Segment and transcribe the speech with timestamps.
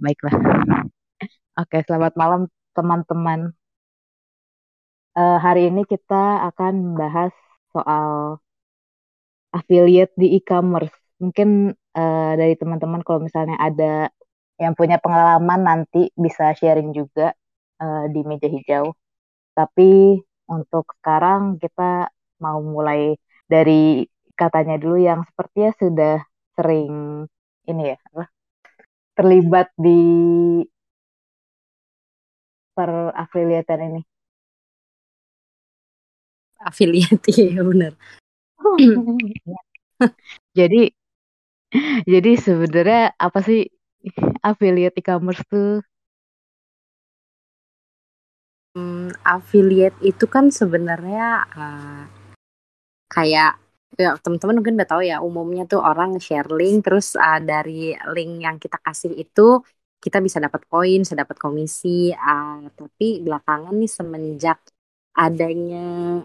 [0.00, 0.32] baiklah.
[1.60, 3.52] Oke, selamat malam teman-teman.
[5.12, 7.34] Uh, hari ini kita akan membahas
[7.76, 8.40] soal
[9.52, 10.94] affiliate di e-commerce.
[11.20, 14.08] Mungkin uh, dari teman-teman kalau misalnya ada
[14.56, 17.36] yang punya pengalaman nanti bisa sharing juga
[17.82, 18.96] uh, di meja hijau.
[19.52, 20.16] Tapi
[20.48, 22.08] untuk sekarang kita
[22.40, 26.16] mau mulai dari katanya dulu yang sepertinya sudah
[26.56, 27.26] sering
[27.68, 27.98] ini ya
[29.16, 30.00] terlibat di
[32.74, 34.00] perafiliatan ini?
[36.60, 37.92] Afiliat ya benar.
[40.58, 40.92] jadi
[42.04, 43.68] jadi sebenarnya apa sih
[44.42, 45.80] affiliate e-commerce tuh?
[48.74, 52.02] Hmm, affiliate itu kan sebenarnya uh,
[53.10, 53.58] kayak
[53.98, 58.32] ya teman-teman mungkin udah tahu ya umumnya tuh orang share link terus uh, dari link
[58.42, 59.62] yang kita kasih itu
[60.00, 62.10] kita bisa dapat poin, bisa dapat komisi.
[62.16, 64.58] Uh, tapi belakangan nih semenjak
[65.12, 66.24] adanya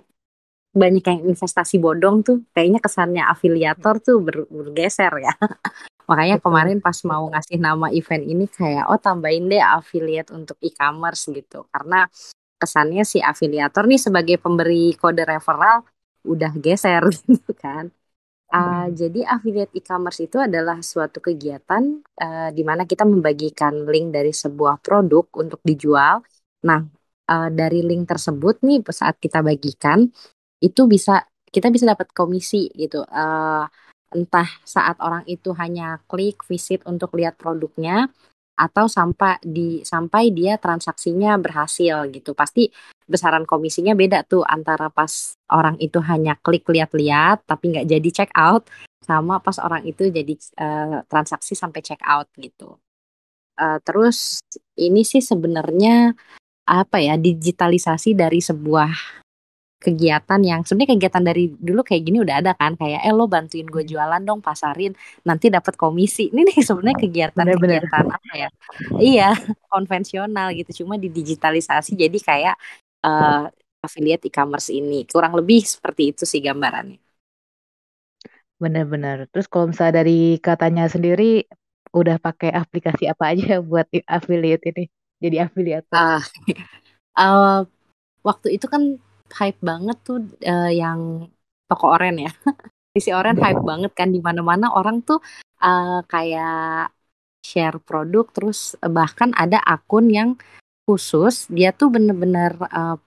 [0.76, 5.32] banyak yang investasi bodong tuh, kayaknya kesannya afiliator tuh ber bergeser ya.
[6.10, 11.32] Makanya kemarin pas mau ngasih nama event ini kayak oh tambahin deh affiliate untuk e-commerce
[11.32, 11.68] gitu.
[11.72, 12.08] Karena
[12.60, 15.84] kesannya si afiliator nih sebagai pemberi kode referral
[16.26, 17.94] udah geser gitu kan.
[18.46, 24.32] Uh, jadi affiliate e-commerce itu adalah suatu kegiatan uh, di mana kita membagikan link dari
[24.32, 26.22] sebuah produk untuk dijual.
[26.64, 26.86] Nah,
[27.30, 30.08] uh, dari link tersebut nih saat kita bagikan
[30.62, 33.02] itu bisa kita bisa dapat komisi gitu.
[33.10, 33.66] Uh,
[34.14, 38.08] entah saat orang itu hanya klik visit untuk lihat produknya
[38.56, 42.32] atau sampai di sampai dia transaksinya berhasil gitu.
[42.32, 42.72] Pasti
[43.06, 48.32] besaran komisinya beda tuh antara pas orang itu hanya klik lihat-lihat tapi nggak jadi check
[48.34, 48.66] out
[49.06, 52.82] sama pas orang itu jadi uh, transaksi sampai check out gitu.
[53.56, 54.42] Uh, terus
[54.76, 56.18] ini sih sebenarnya
[56.66, 59.22] apa ya digitalisasi dari sebuah
[59.76, 63.68] kegiatan yang sebenarnya kegiatan dari dulu kayak gini udah ada kan kayak eh lo bantuin
[63.68, 63.92] gue hmm.
[63.92, 64.96] jualan dong pasarin
[65.28, 66.32] nanti dapat komisi.
[66.32, 67.84] Ini nih sebenarnya kegiatan Bener-bener.
[67.84, 68.50] kegiatan apa ya?
[68.98, 69.30] Iya
[69.70, 72.56] konvensional gitu cuma didigitalisasi jadi kayak
[73.06, 73.52] uh,
[73.84, 75.06] affiliate e-commerce ini.
[75.06, 76.98] Kurang lebih seperti itu sih gambarannya.
[78.56, 81.46] Benar-benar terus kalau misalnya dari katanya sendiri
[81.92, 84.84] udah pakai aplikasi apa aja buat affiliate ini?
[85.20, 86.20] Jadi affiliate uh,
[87.20, 87.62] uh,
[88.28, 88.98] waktu itu kan
[89.36, 91.30] hype banget tuh uh, yang
[91.68, 92.32] toko oren ya.
[92.98, 95.20] Isi oren hype banget kan di mana-mana orang tuh
[95.60, 96.96] uh, kayak
[97.44, 100.30] share produk terus bahkan ada akun yang
[100.88, 102.98] khusus dia tuh bener-bener uh,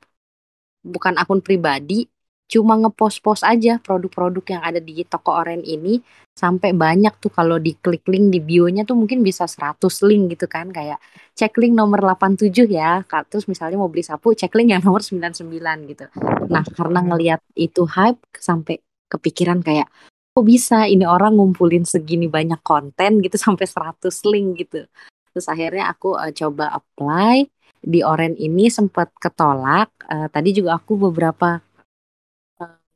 [0.84, 2.06] bukan akun pribadi
[2.48, 6.00] cuma ngepost-post aja produk-produk yang ada di toko oren ini
[6.32, 10.72] sampai banyak tuh kalau diklik link di bionya tuh mungkin bisa 100 link gitu kan
[10.72, 10.96] kayak
[11.36, 15.44] cek link nomor 87 ya terus misalnya mau beli sapu cek link yang nomor 99
[15.92, 16.06] gitu.
[16.48, 18.80] Nah karena ngelihat itu hype sampai
[19.12, 19.92] kepikiran kayak
[20.32, 24.88] kok bisa ini orang ngumpulin segini banyak konten gitu sampai 100 link gitu?
[25.34, 27.44] Terus akhirnya aku uh, coba apply
[27.82, 29.90] di Oren ini sempat ketolak.
[30.06, 31.62] Uh, tadi juga aku beberapa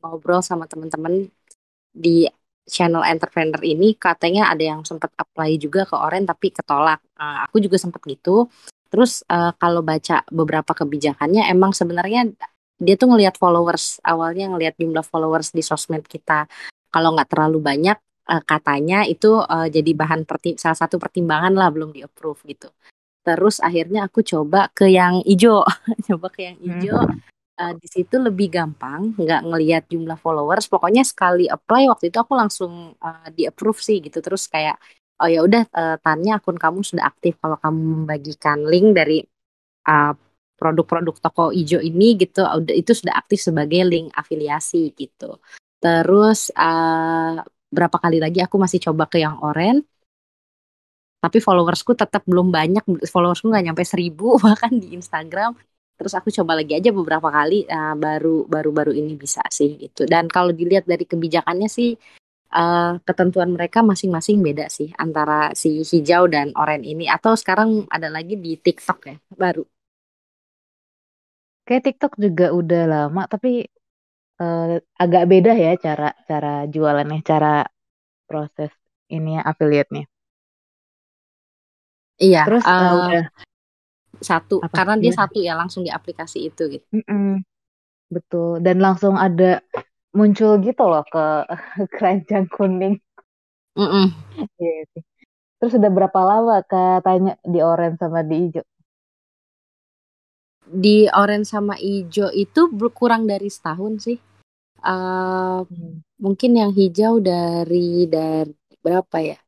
[0.03, 1.31] ngobrol sama teman-teman
[1.95, 2.27] di
[2.63, 6.99] channel entrepreneur ini katanya ada yang sempat apply juga ke Oren tapi ketolak.
[7.19, 8.47] Uh, aku juga sempat gitu.
[8.87, 12.29] Terus uh, kalau baca beberapa kebijakannya emang sebenarnya
[12.79, 16.47] dia tuh ngelihat followers awalnya ngelihat jumlah followers di sosmed kita.
[16.93, 17.97] Kalau nggak terlalu banyak
[18.31, 20.23] uh, katanya itu uh, jadi bahan
[20.55, 22.71] salah satu pertimbangan lah belum di approve gitu.
[23.23, 25.63] Terus akhirnya aku coba ke yang hijau,
[26.11, 26.99] coba ke yang hijau.
[27.07, 27.32] Hmm
[27.63, 30.67] uh, di situ lebih gampang, nggak ngelihat jumlah followers.
[30.67, 34.19] Pokoknya sekali apply waktu itu aku langsung uh, di-approve sih gitu.
[34.19, 34.75] Terus kayak
[35.23, 39.23] oh ya udah uh, tanya akun kamu sudah aktif kalau kamu membagikan link dari
[39.87, 40.13] uh,
[40.59, 45.39] produk-produk toko hijau ini gitu udah itu sudah aktif sebagai link afiliasi gitu.
[45.79, 47.39] Terus uh,
[47.73, 49.87] berapa kali lagi aku masih coba ke yang orange
[51.23, 55.55] tapi followersku tetap belum banyak followersku nggak nyampe seribu bahkan di Instagram
[55.93, 60.03] terus aku coba lagi aja beberapa kali uh, baru baru baru ini bisa sih itu
[60.09, 61.93] dan kalau dilihat dari kebijakannya sih
[62.53, 67.05] uh, ketentuan mereka masing-masing beda sih antara si hijau dan oranye ini.
[67.09, 69.65] Atau sekarang ada lagi di TikTok ya baru.
[71.63, 73.65] Kayak TikTok juga udah lama tapi
[74.39, 77.63] uh, agak beda ya cara cara jualannya cara
[78.27, 78.71] proses
[79.09, 80.05] ini affiliate-nya.
[82.21, 83.25] Iya terus uh, udah
[84.23, 84.71] satu Apa?
[84.71, 86.87] karena dia satu ya langsung di aplikasi itu gitu.
[86.89, 87.43] Mm-mm.
[88.09, 89.61] Betul dan langsung ada
[90.13, 91.25] muncul gitu loh ke
[91.97, 92.97] keranjang kuning.
[93.73, 94.07] Mm -mm.
[95.57, 98.65] Terus udah berapa lama katanya di orange sama di hijau?
[100.63, 104.19] Di orange sama hijau itu berkurang dari setahun sih.
[104.83, 106.03] Uh, hmm.
[106.19, 108.51] Mungkin yang hijau dari dari
[108.83, 109.39] berapa ya?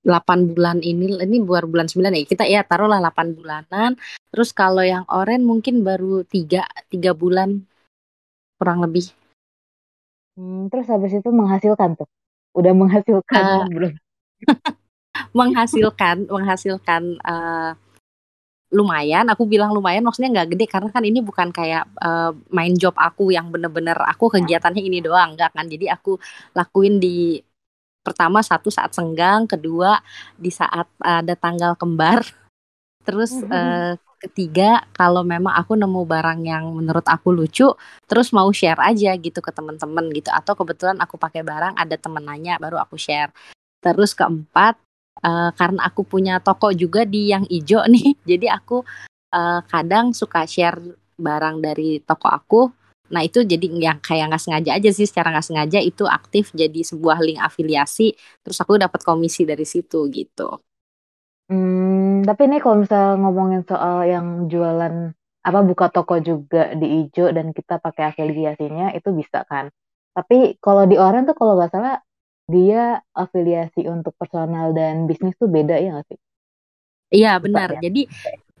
[0.00, 4.00] 8 bulan ini ini baru bulan 9 ya kita ya taruhlah 8 bulanan.
[4.32, 7.60] Terus kalau yang orange mungkin baru 3 3 bulan
[8.56, 9.12] kurang lebih.
[10.40, 12.08] Hmm, terus habis itu menghasilkan tuh?
[12.56, 13.92] Udah menghasilkan uh, belum?
[15.36, 17.76] Menghasilkan menghasilkan uh,
[18.72, 19.26] lumayan.
[19.28, 23.34] Aku bilang lumayan maksudnya nggak gede karena kan ini bukan kayak uh, main job aku
[23.34, 25.66] yang bener-bener aku kegiatannya ini doang nggak kan?
[25.68, 26.16] Jadi aku
[26.56, 27.36] lakuin di
[28.00, 30.00] pertama satu saat senggang kedua
[30.36, 32.24] di saat ada tanggal kembar.
[33.06, 37.72] Terus uh, ketiga kalau memang aku nemu barang yang menurut aku lucu
[38.04, 40.28] terus mau share aja gitu ke teman-teman gitu.
[40.28, 43.32] Atau kebetulan aku pakai barang ada temen nanya baru aku share.
[43.80, 44.76] Terus keempat
[45.24, 48.82] uh, karena aku punya toko juga di yang hijau nih jadi aku
[49.34, 50.80] uh, kadang suka share
[51.20, 52.60] barang dari toko aku
[53.12, 56.80] nah itu jadi yang kayak nggak sengaja aja sih secara nggak sengaja itu aktif jadi
[56.90, 60.62] sebuah link afiliasi terus aku dapat komisi dari situ gitu
[61.50, 64.94] Hmm, tapi ini kalau misal ngomongin soal yang jualan
[65.42, 69.66] apa buka toko juga di ijo dan kita pakai afiliasinya itu bisa kan.
[70.14, 71.96] Tapi kalau di orang tuh kalau nggak salah
[72.46, 76.18] dia afiliasi untuk personal dan bisnis tuh beda ya nggak sih?
[77.14, 77.68] Iya benar.
[77.74, 77.80] Ya?
[77.84, 77.98] Jadi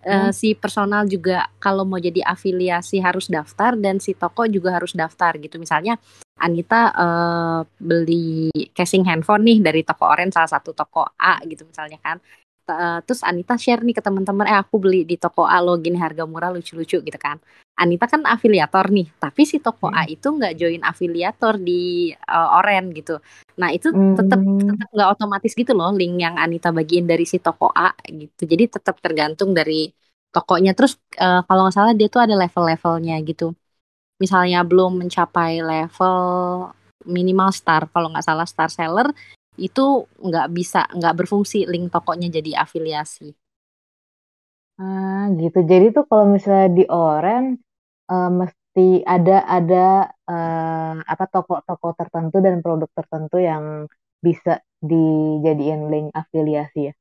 [0.06, 4.96] uh, si personal juga kalau mau jadi afiliasi harus daftar dan si toko juga harus
[4.96, 5.60] daftar gitu.
[5.60, 6.00] Misalnya
[6.40, 12.00] Anita uh, beli casing handphone nih dari toko Orange salah satu toko A gitu misalnya
[12.00, 12.16] kan
[12.70, 15.98] uh, terus Anita share nih ke teman-teman eh aku beli di toko A lo gini
[15.98, 17.42] harga murah lucu-lucu gitu kan.
[17.76, 19.98] Anita kan afiliator nih tapi si toko hmm.
[19.98, 23.18] A itu nggak join afiliator di uh, Oren gitu.
[23.58, 24.70] Nah itu tetap hmm.
[24.70, 28.46] tetap nggak otomatis gitu loh link yang Anita bagiin dari si toko A gitu.
[28.46, 29.90] Jadi tetap tergantung dari
[30.30, 30.72] tokonya.
[30.78, 33.52] Terus uh, kalau nggak salah dia tuh ada level-levelnya gitu.
[34.22, 36.16] Misalnya belum mencapai level
[37.08, 39.08] minimal star kalau nggak salah star seller
[39.58, 43.34] itu nggak bisa nggak berfungsi link tokonya jadi afiliasi.
[44.80, 45.60] Ah gitu.
[45.64, 47.58] Jadi tuh kalau misalnya di Oren
[48.08, 49.86] uh, mesti ada ada
[50.24, 56.94] uh, apa toko-toko tertentu dan produk tertentu yang bisa dijadiin link afiliasi ya.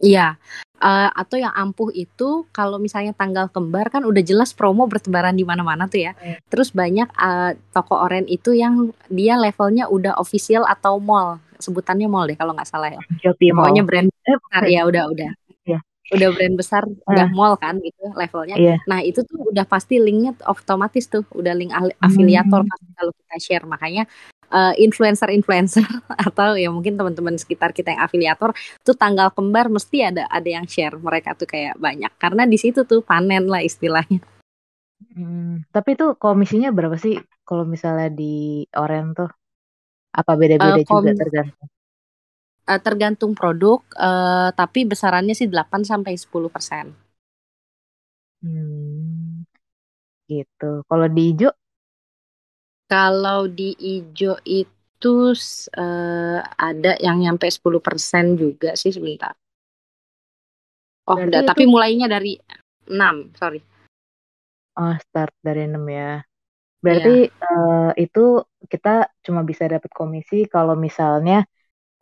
[0.00, 0.40] Iya,
[0.80, 5.44] uh, atau yang ampuh itu kalau misalnya tanggal kembar kan udah jelas promo bertebaran di
[5.44, 6.12] mana-mana tuh ya.
[6.16, 6.40] Hmm.
[6.48, 12.26] Terus banyak uh, toko oren itu yang dia levelnya udah official atau mall, sebutannya mall
[12.26, 13.00] deh kalau nggak salah ya.
[13.20, 15.30] Shopee Pokoknya brand besar ya udah udah.
[15.64, 15.80] Yeah.
[16.10, 17.10] Udah brand besar, uh.
[17.12, 18.56] udah mall kan gitu levelnya.
[18.58, 18.78] Yeah.
[18.90, 21.70] Nah itu tuh udah pasti linknya otomatis tuh, udah link
[22.02, 22.70] afiliator hmm.
[22.70, 23.64] pasti kalau kita share.
[23.68, 24.10] Makanya
[24.50, 25.86] uh, influencer-influencer
[26.28, 28.50] atau ya mungkin teman-teman sekitar kita yang afiliator
[28.82, 32.84] tuh tanggal kembar mesti ada ada yang share mereka tuh kayak banyak karena di situ
[32.84, 34.20] tuh panen lah istilahnya.
[35.16, 37.16] Hmm, tapi tuh komisinya berapa sih
[37.48, 39.32] kalau misalnya di Oren tuh?
[40.10, 41.68] Apa beda-beda uh, juga tergantung?
[42.66, 46.94] Uh, tergantung produk, uh, tapi besarannya sih 8 sampai 10 persen.
[48.40, 49.44] Hmm,
[50.30, 50.82] gitu.
[50.86, 51.52] Kalau di hijau?
[52.90, 55.30] Kalau di ijo itu
[55.78, 59.38] uh, ada yang nyampe 10% juga sih sebentar.
[61.06, 62.34] Oh, enggak, tapi mulainya dari
[62.90, 63.62] 6, sorry.
[64.74, 66.22] Oh, start dari 6 ya.
[66.82, 67.46] Berarti yeah.
[67.46, 71.48] uh, itu kita cuma bisa dapat komisi kalau misalnya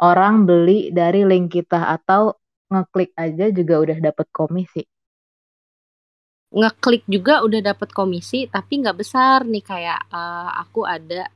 [0.03, 2.35] orang beli dari link kita atau
[2.69, 4.83] ngeklik aja juga udah dapat komisi.
[6.49, 11.29] Ngeklik juga udah dapat komisi tapi nggak besar nih kayak uh, aku ada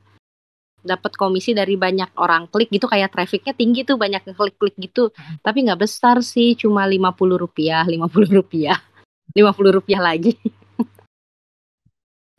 [0.83, 2.51] dapat komisi dari banyak orang.
[2.51, 5.13] Klik gitu kayak trafficnya tinggi tuh banyak klik-klik gitu.
[5.13, 5.39] Hmm.
[5.39, 8.77] tapi nggak besar sih cuma lima puluh rupiah lima puluh rupiah.
[9.37, 10.37] lima puluh rupiah lagi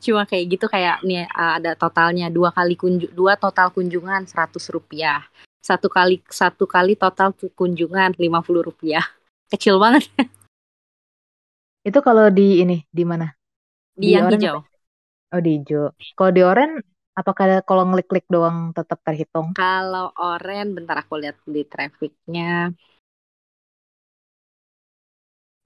[0.05, 5.25] cuma kayak gitu kayak nih ada totalnya dua kali kunjung dua total kunjungan seratus rupiah
[5.65, 9.03] satu kali satu kali total kunjungan lima puluh rupiah
[9.49, 10.05] kecil banget
[11.85, 13.29] Itu kalau di ini di mana?
[13.93, 14.65] Di, di yang hijau.
[15.37, 15.93] Oh di hijau.
[16.17, 16.81] Kalau di oren
[17.13, 19.53] apakah kalau ngeklik-klik doang tetap terhitung?
[19.53, 22.73] Kalau oren bentar aku lihat di trafficnya.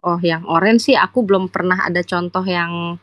[0.02, 2.98] Oh yang oren sih aku belum pernah ada contoh yang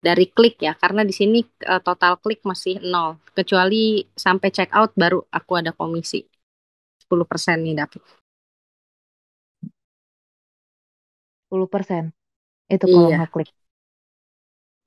[0.00, 4.92] dari klik ya karena di sini uh, total klik masih nol kecuali sampai check out
[4.94, 6.22] baru aku ada komisi
[7.06, 8.02] 10% nih dapat
[11.50, 12.12] 10%
[12.66, 13.16] itu kalau iya.
[13.22, 13.48] ngeklik.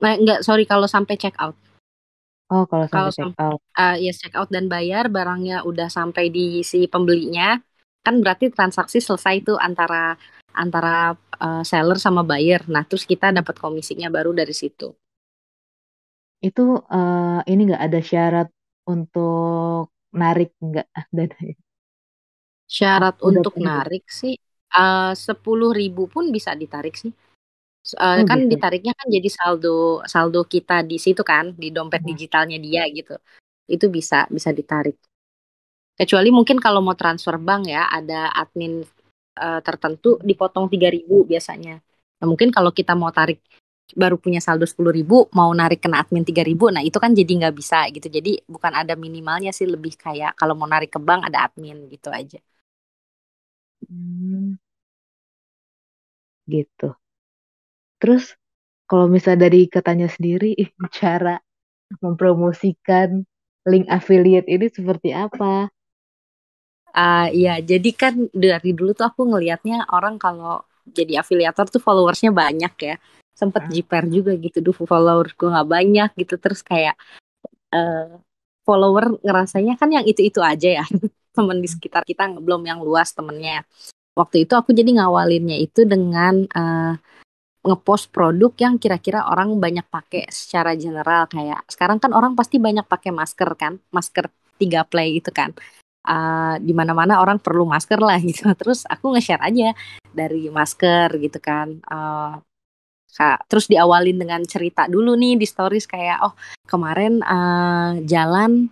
[0.00, 1.56] Nah, enggak, sorry kalau sampai check out.
[2.50, 3.60] Oh, kalau Kalau sampai check sampai out.
[3.78, 7.60] uh, ya check out dan bayar barangnya udah sampai di si pembelinya,
[8.02, 10.18] kan berarti transaksi selesai tuh antara
[10.54, 12.62] antara uh, seller sama buyer.
[12.68, 14.92] Nah, terus kita dapat komisinya baru dari situ.
[16.48, 16.62] Itu
[16.96, 18.48] uh, ini nggak ada syarat
[18.92, 21.56] untuk narik nggak dananya?
[22.70, 24.34] Syarat Udah untuk narik sih
[24.78, 27.12] uh, sepuluh ribu pun bisa ditarik sih.
[27.96, 28.50] Uh, Oh kan bisa.
[28.52, 32.10] ditariknya kan jadi saldo saldo kita di situ kan di dompet Hmm.
[32.10, 33.16] digitalnya dia gitu.
[33.74, 34.96] Itu bisa bisa ditarik.
[35.98, 38.84] Kecuali mungkin kalau mau transfer bank ya ada admin
[39.38, 41.78] uh, tertentu dipotong 3000 biasanya.
[42.20, 43.40] Nah, mungkin kalau kita mau tarik
[44.02, 47.32] baru punya saldo 10 ribu mau narik kena admin 3 ribu nah itu kan jadi
[47.42, 51.26] nggak bisa gitu jadi bukan ada minimalnya sih lebih kayak kalau mau narik ke bank
[51.26, 52.38] ada admin gitu aja
[53.88, 54.54] Hmm,
[56.50, 56.96] gitu.
[58.00, 58.24] Terus
[58.90, 60.52] kalau misalnya dari katanya sendiri
[60.98, 61.36] cara
[62.04, 63.10] mempromosikan
[63.70, 65.68] link affiliate ini seperti apa?
[66.94, 72.34] Uh, ya jadi kan dari dulu tuh aku ngelihatnya orang kalau jadi afiliator tuh followersnya
[72.34, 72.96] banyak ya.
[73.34, 73.72] Sempet Hmm.
[73.72, 76.34] jiper juga gitu duh followers gue nggak banyak gitu.
[76.36, 76.98] Terus kayak
[77.72, 78.20] uh,
[78.66, 80.84] follower ngerasanya kan yang itu-itu aja ya.
[81.36, 83.62] Temen di sekitar kita belum yang luas temennya
[84.18, 86.94] waktu itu aku jadi ngawalinnya itu dengan uh,
[87.60, 91.28] ngepost produk yang kira-kira orang banyak pakai secara general.
[91.28, 94.28] Kayak sekarang kan orang pasti banyak pakai masker kan masker
[94.60, 95.56] tiga play itu kan
[96.06, 98.48] uh, di mana-mana orang perlu masker lah gitu.
[98.56, 99.74] Terus aku nge-share aja
[100.12, 101.80] dari masker gitu kan.
[101.88, 102.38] Uh,
[103.50, 106.32] terus diawalin dengan cerita dulu nih di stories kayak oh
[106.64, 108.70] kemarin uh, jalan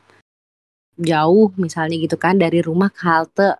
[0.99, 3.59] jauh misalnya gitu kan dari rumah ke halte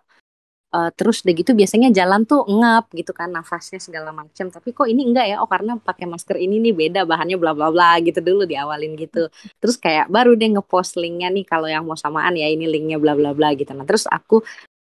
[0.73, 4.85] uh, terus udah gitu biasanya jalan tuh ngap gitu kan nafasnya segala macam tapi kok
[4.85, 5.37] ini enggak ya?
[5.41, 9.27] Oh karena pakai masker ini nih beda bahannya bla bla bla gitu dulu diawalin gitu.
[9.61, 13.17] Terus kayak baru deh ngepost linknya nih kalau yang mau samaan ya ini linknya bla
[13.17, 13.71] bla bla gitu.
[13.73, 14.41] Nah terus aku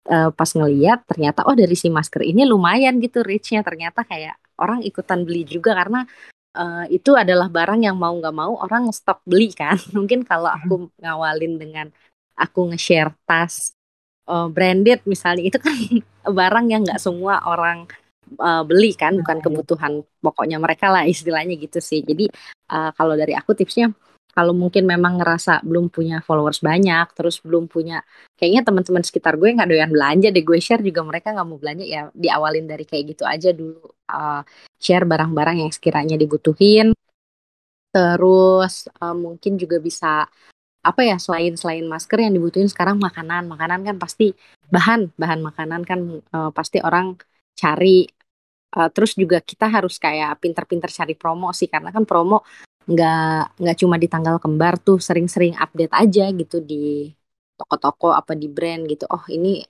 [0.08, 3.64] uh, pas ngeliat ternyata oh dari si masker ini lumayan gitu reachnya.
[3.64, 6.04] Ternyata kayak orang ikutan beli juga karena
[6.56, 9.76] uh, itu adalah barang yang mau nggak mau orang stop beli kan.
[9.96, 11.86] Mungkin kalau aku ngawalin dengan
[12.36, 13.76] aku nge-share tas
[14.30, 15.74] uh, branded misalnya itu kan
[16.38, 17.90] barang yang nggak semua orang
[18.38, 22.06] uh, beli kan bukan kebutuhan pokoknya mereka lah istilahnya gitu sih.
[22.06, 22.30] Jadi
[22.70, 23.90] uh, kalau dari aku tipsnya
[24.30, 27.98] kalau mungkin memang ngerasa belum punya followers banyak terus belum punya
[28.38, 31.82] kayaknya teman-teman sekitar gue nggak doyan belanja deh gue share juga mereka nggak mau belanja
[31.82, 33.90] ya diawalin dari kayak gitu aja dulu.
[34.06, 34.42] Uh,
[34.78, 36.94] share barang-barang yang sekiranya dibutuhin.
[37.90, 40.30] Terus uh, mungkin juga bisa
[40.80, 43.46] apa ya selain selain masker yang dibutuhin sekarang makanan.
[43.52, 44.32] Makanan kan pasti
[44.72, 46.00] bahan bahan makanan kan
[46.32, 47.16] uh, pasti orang
[47.56, 48.08] cari.
[48.70, 52.46] Uh, terus juga kita harus kayak pinter-pinter cari promo sih karena kan promo
[52.86, 57.10] nggak nggak cuma di tanggal kembar tuh sering-sering update aja gitu di
[57.58, 59.04] toko-toko apa di brand gitu.
[59.10, 59.60] Oh ini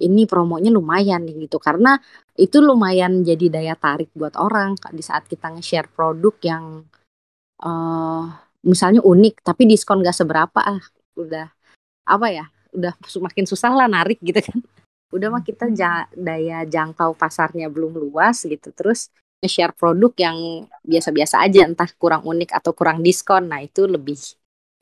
[0.00, 1.58] ini promonya lumayan nih gitu.
[1.60, 1.98] Karena
[2.38, 6.64] itu lumayan jadi daya tarik buat orang di saat kita nge-share produk yang
[7.64, 8.24] uh,
[8.64, 10.80] misalnya unik tapi diskon gak seberapa ah
[11.16, 11.48] udah
[12.04, 12.44] apa ya
[12.76, 14.60] udah semakin susah lah narik gitu kan.
[15.10, 19.10] Udah mah kita ja, daya jangkau pasarnya belum luas gitu terus
[19.42, 23.50] nge-share produk yang biasa-biasa aja entah kurang unik atau kurang diskon.
[23.50, 24.14] Nah itu lebih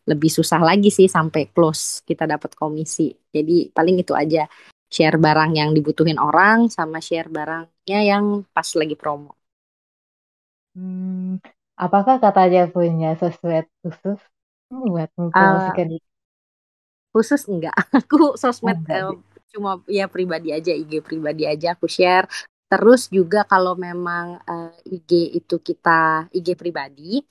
[0.05, 3.09] lebih susah lagi sih sampai close kita dapat komisi.
[3.33, 4.45] Jadi paling itu aja
[4.89, 9.33] share barang yang dibutuhin orang sama share barangnya yang pas lagi promo.
[10.77, 11.41] Hmm,
[11.79, 14.19] apakah katanya punya sosmed khusus?
[14.69, 16.03] Buat mempromosikan uh,
[17.15, 17.73] khusus enggak.
[18.05, 19.17] Aku sosmed oh, uh,
[19.49, 22.29] cuma ya pribadi aja IG pribadi aja aku share.
[22.69, 27.25] Terus juga kalau memang uh, IG itu kita IG pribadi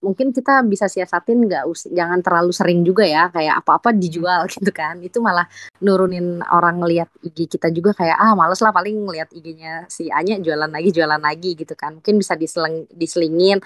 [0.00, 4.98] mungkin kita bisa siasatin nggak jangan terlalu sering juga ya kayak apa-apa dijual gitu kan.
[5.04, 5.44] Itu malah
[5.84, 10.40] nurunin orang ngelihat IG kita juga kayak ah males lah paling ngelihat IG-nya si Anya
[10.40, 12.00] jualan lagi jualan lagi gitu kan.
[12.00, 13.60] Mungkin bisa diseling, diselingin.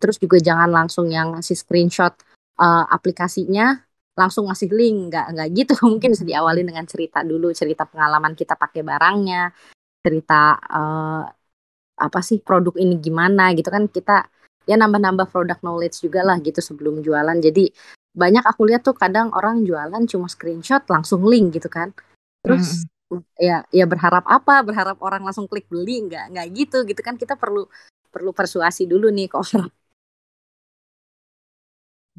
[0.00, 2.12] Terus juga jangan langsung yang ngasih screenshot
[2.60, 3.76] uh, aplikasinya
[4.16, 5.12] langsung ngasih link.
[5.12, 5.72] Nggak nggak gitu.
[5.92, 9.52] Mungkin bisa diawali dengan cerita dulu cerita pengalaman kita pakai barangnya
[10.00, 11.24] cerita uh,
[11.98, 13.84] apa sih produk ini gimana gitu kan.
[13.92, 14.37] Kita
[14.68, 17.40] ya nambah-nambah produk knowledge juga lah gitu sebelum jualan.
[17.40, 17.72] Jadi
[18.12, 21.96] banyak aku lihat tuh kadang orang jualan cuma screenshot langsung link gitu kan.
[22.44, 23.24] Terus hmm.
[23.40, 24.60] ya ya berharap apa?
[24.62, 26.04] Berharap orang langsung klik beli?
[26.04, 26.78] Nggak nggak gitu.
[26.84, 27.64] Gitu kan kita perlu
[28.12, 29.72] perlu persuasi dulu nih ke orang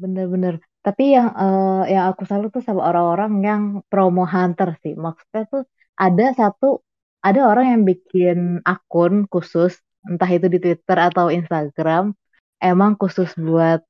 [0.00, 4.96] bener-bener tapi yang uh, yang aku salut tuh sama orang-orang yang promo hunter sih.
[4.96, 6.80] Maksudnya tuh ada satu
[7.20, 9.76] ada orang yang bikin akun khusus
[10.08, 12.16] entah itu di Twitter atau Instagram
[12.62, 13.80] emang khusus buat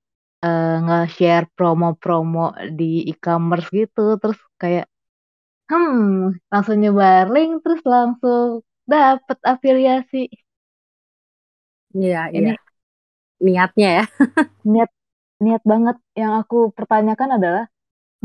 [0.47, 4.87] uh, nge-share promo-promo di e-commerce gitu terus kayak
[5.71, 10.27] hmm langsung nyebar link terus langsung dapet afiliasi.
[11.95, 12.53] Iya iya.
[13.45, 14.05] Niatnya ya.
[14.73, 14.91] Niat
[15.45, 15.97] niat banget.
[16.21, 17.65] Yang aku pertanyakan adalah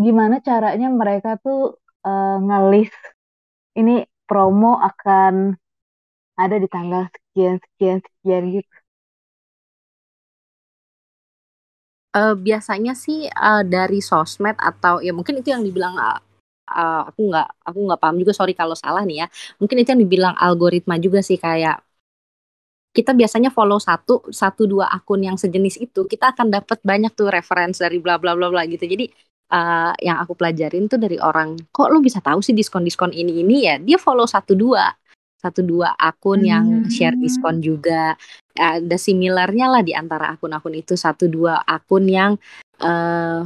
[0.06, 2.92] gimana caranya mereka tuh uh, ngelis
[3.80, 5.56] ini promo akan
[6.36, 8.76] ada di tanggal sekian sekian sekian gitu
[12.16, 16.20] uh, biasanya sih uh, dari sosmed atau ya mungkin itu yang dibilang uh,
[17.10, 19.28] aku nggak aku nggak paham juga sorry kalau salah nih ya.
[19.62, 21.84] Mungkin itu yang dibilang algoritma juga sih kayak
[22.96, 27.28] kita biasanya follow satu satu dua akun yang sejenis itu kita akan dapat banyak tuh
[27.28, 28.88] reference dari bla bla bla bla gitu.
[28.88, 29.12] Jadi
[29.52, 33.44] uh, yang aku pelajarin tuh dari orang kok lu bisa tahu sih diskon diskon ini
[33.44, 33.76] ini ya?
[33.84, 34.88] Dia follow satu dua
[35.40, 36.50] satu dua akun hmm.
[36.50, 38.18] yang share diskon juga
[38.56, 42.32] ada similarnya lah di antara akun-akun itu satu dua akun yang
[42.82, 43.46] uh,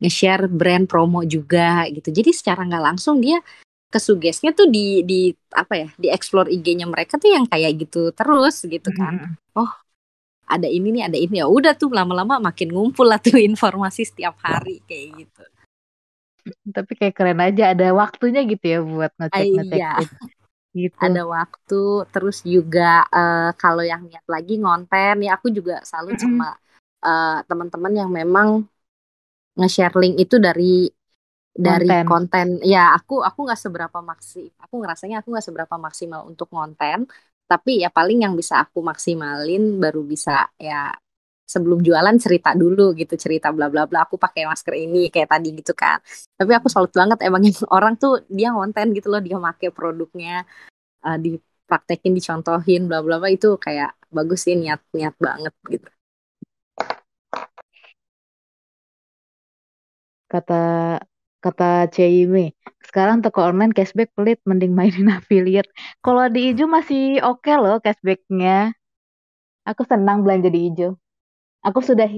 [0.00, 3.42] nge-share brand promo juga gitu jadi secara nggak langsung dia
[3.90, 8.62] kesugesnya tuh di di apa ya di explore IG-nya mereka tuh yang kayak gitu terus
[8.64, 9.60] gitu kan hmm.
[9.60, 9.70] oh
[10.50, 14.38] ada ini nih ada ini ya udah tuh lama-lama makin ngumpul lah tuh informasi setiap
[14.40, 15.44] hari kayak gitu
[16.72, 19.92] tapi kayak keren aja ada waktunya gitu ya buat ngecek ngecek iya.
[20.70, 21.82] Gitu ada waktu
[22.14, 26.24] terus juga uh, kalau yang niat lagi ngonten ya aku juga salut mm -hmm.
[26.38, 26.48] sama
[27.02, 28.48] uh, teman-teman yang memang
[29.58, 30.86] nge-share link itu dari
[31.50, 32.06] dari konten.
[32.06, 37.10] konten ya aku aku nggak seberapa maksi aku ngerasanya aku nggak seberapa maksimal untuk konten
[37.50, 40.94] tapi ya paling yang bisa aku maksimalin baru bisa ya
[41.52, 45.48] sebelum jualan cerita dulu gitu cerita bla bla bla aku pakai masker ini kayak tadi
[45.58, 45.98] gitu kan.
[46.38, 47.42] Tapi aku salut banget emang
[47.76, 50.46] orang tuh dia konten gitu loh dia pakai produknya
[51.06, 55.88] uh, dipraktekin dicontohin bla bla bla itu kayak bagus sih niat niat banget gitu.
[60.32, 60.54] Kata
[61.44, 61.64] kata
[61.94, 62.52] Cime
[62.86, 65.70] sekarang toko online cashback pelit mending mainin affiliate.
[66.04, 68.74] Kalau di Ijo masih oke okay loh cashbacknya.
[69.70, 70.88] Aku senang belanja di Ijo
[71.60, 72.08] aku sudah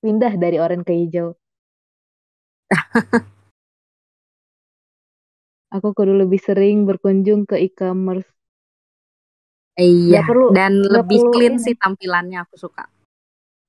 [0.00, 1.36] pindah dari orange ke hijau
[5.74, 8.28] aku kudu lebih sering berkunjung ke e-commerce
[9.80, 11.64] iya perlu, dan lebih perlu clean ini.
[11.64, 12.84] sih tampilannya aku suka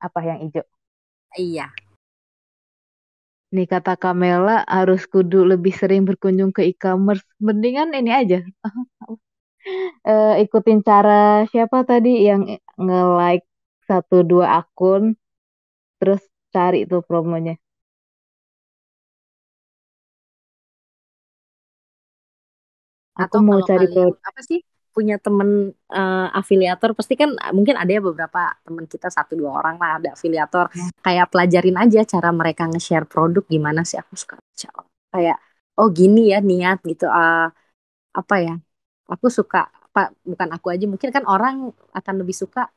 [0.01, 0.65] apa yang hijau
[1.39, 1.71] iya
[3.51, 7.27] Nih kata Kamela harus kudu lebih sering berkunjung ke e-commerce.
[7.35, 8.39] Mendingan ini aja.
[10.07, 12.47] uh, ikutin cara siapa tadi yang
[12.79, 13.43] nge-like
[13.83, 15.19] satu dua akun
[16.01, 17.53] terus cari tuh promonya.
[23.21, 27.87] Aku Atau mau cari kalian, apa sih punya temen uh, afiliator pasti kan mungkin ada
[27.87, 30.99] ya beberapa temen kita satu dua orang lah ada afiliator hmm.
[30.99, 34.35] kayak pelajarin aja cara mereka nge-share produk gimana sih aku suka
[35.15, 35.39] kayak
[35.79, 37.47] oh gini ya niat gitu uh,
[38.11, 38.59] apa ya
[39.07, 42.67] aku suka pak bukan aku aja mungkin kan orang akan lebih suka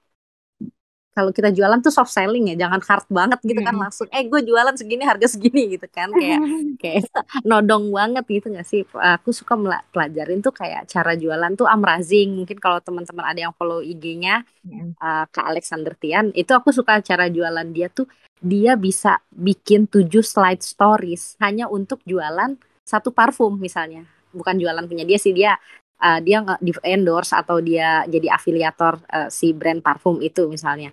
[1.15, 4.41] kalau kita jualan tuh soft selling ya jangan hard banget gitu kan langsung eh gue
[4.43, 6.11] jualan segini harga segini gitu kan.
[6.11, 6.41] Kayak
[6.83, 7.03] kayak
[7.47, 8.83] nodong banget gitu gak sih?
[8.91, 9.55] Aku suka
[9.95, 12.35] pelajarin tuh kayak cara jualan tuh amrazing.
[12.43, 14.99] Mungkin kalau teman-teman ada yang follow IG-nya mm.
[14.99, 18.11] uh, ke Alexander Tian itu aku suka cara jualan dia tuh
[18.43, 24.03] dia bisa bikin tujuh slide stories hanya untuk jualan satu parfum misalnya.
[24.35, 25.55] Bukan jualan punya dia sih dia
[26.03, 30.91] uh, dia di endorse atau dia jadi afiliator uh, si brand parfum itu misalnya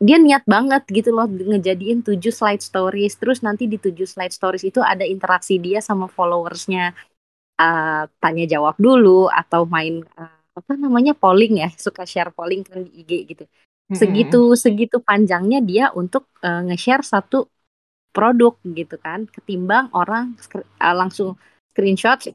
[0.00, 3.20] dia niat banget gitu loh ngejadiin tujuh slide stories.
[3.20, 6.96] Terus nanti di tujuh slide stories itu ada interaksi dia sama followersnya.
[7.60, 11.68] Uh, tanya jawab dulu atau main uh, apa namanya polling ya.
[11.76, 13.44] Suka share polling kan di IG gitu.
[13.92, 14.60] Segitu mm -hmm.
[14.60, 17.52] segitu panjangnya dia untuk uh, nge-share satu
[18.16, 19.28] produk gitu kan.
[19.28, 20.32] Ketimbang orang
[20.80, 21.36] uh, langsung
[21.76, 22.32] screenshot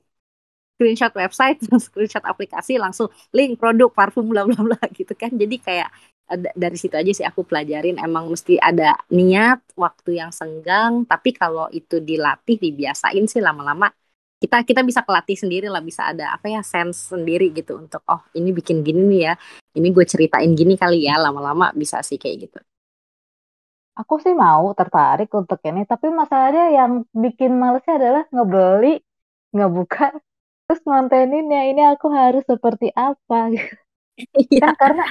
[0.76, 1.58] screenshot website
[1.88, 5.34] screenshot aplikasi langsung link produk parfum bla bla bla gitu kan.
[5.34, 5.90] Jadi kayak
[6.34, 8.02] dari situ aja sih aku pelajarin.
[8.02, 11.06] Emang mesti ada niat waktu yang senggang.
[11.06, 13.94] Tapi kalau itu dilatih dibiasain sih lama-lama.
[14.42, 15.86] Kita kita bisa kelatih sendiri lah.
[15.86, 19.34] Bisa ada apa ya sense sendiri gitu untuk oh ini bikin gini nih ya.
[19.78, 21.16] Ini gue ceritain gini kali ya.
[21.22, 22.60] Lama-lama bisa sih kayak gitu.
[23.96, 25.88] Aku sih mau tertarik untuk ini.
[25.88, 29.00] Tapi masalahnya yang bikin malesnya adalah ngebeli
[29.56, 30.12] ngebuka
[30.66, 33.54] terus ngontenin ya ini aku harus seperti apa.
[33.54, 35.06] Gitu kan karena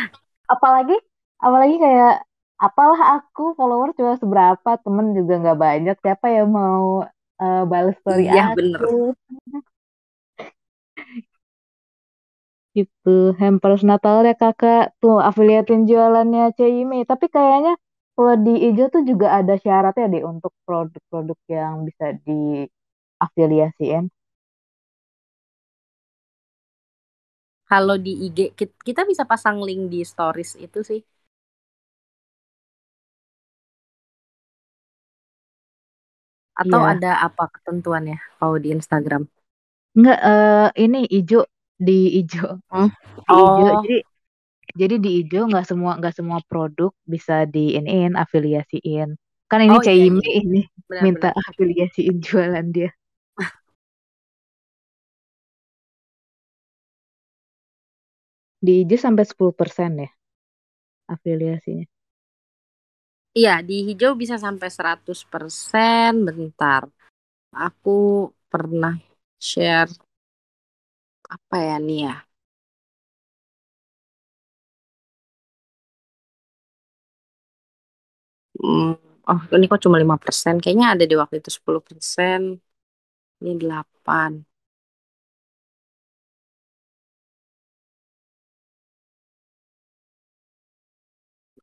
[0.50, 0.96] apalagi
[1.40, 2.14] apalagi kayak
[2.60, 7.04] apalah aku follower cuma seberapa temen juga nggak banyak siapa yang mau
[7.42, 8.80] uh, balas story iya, aku bener.
[12.74, 17.78] gitu hampers Natal ya kakak tuh afiliatin jualannya Cime tapi kayaknya
[18.14, 24.06] Kalau di ijo tuh juga ada syaratnya deh untuk produk-produk yang bisa diafiliasiin.
[27.74, 28.38] Kalau di IG
[28.86, 31.00] kita bisa pasang link di stories itu sih.
[36.54, 36.90] Atau Iya.
[36.94, 39.26] ada apa ketentuannya kalau di Instagram?
[39.98, 42.62] Enggak, uh, ini ijo di ijo.
[42.70, 42.94] Hmm?
[43.26, 43.62] Di ijo.
[43.66, 43.82] Oh.
[43.82, 43.96] Jadi
[44.78, 49.18] jadi di ijo nggak semua nggak semua produk bisa diinin afiliasiin.
[49.50, 50.30] Kan ini oh, iya, iya.
[50.46, 51.46] ini benar, minta benar.
[51.50, 52.90] afiliasiin jualan dia.
[58.64, 60.10] Di ijo sampai 10% ya
[61.14, 61.86] afiliasinya.
[63.38, 66.12] Iya, di hijau bisa sampai 100%.
[66.28, 66.82] Bentar.
[67.64, 67.90] Aku
[68.52, 68.94] pernah
[69.50, 69.90] share
[71.34, 72.14] apa ya nih ya?
[78.62, 78.90] Hmm,
[79.30, 80.54] oh, ini kok cuma 5%.
[80.62, 82.40] Kayaknya ada di waktu itu 10%.
[83.42, 84.30] Ini 8.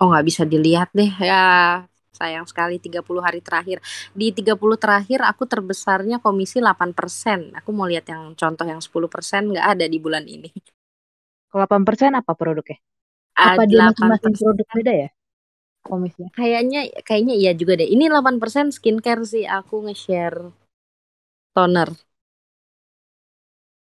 [0.01, 1.13] Oh, nggak bisa dilihat deh.
[1.21, 3.77] Ya, sayang sekali 30 hari terakhir.
[4.17, 7.53] Di 30 terakhir aku terbesarnya komisi 8%.
[7.61, 10.49] Aku mau lihat yang contoh yang 10% nggak ada di bulan ini.
[11.53, 12.81] 8% apa produknya?
[13.37, 15.09] Uh, apa dia masing-masing produk beda ya?
[15.85, 16.27] Komisnya.
[16.33, 17.89] Kayaknya kayaknya iya juga deh.
[17.93, 20.49] Ini 8% skincare sih aku nge-share
[21.53, 21.89] toner.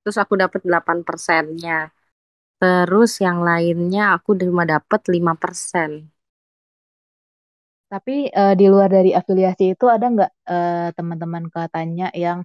[0.03, 1.91] Terus aku dapat 8 persennya.
[2.59, 5.91] Terus yang lainnya aku cuma dapat 5 persen.
[7.91, 12.39] Tapi uh, di luar dari afiliasi itu ada nggak uh, teman-teman katanya yang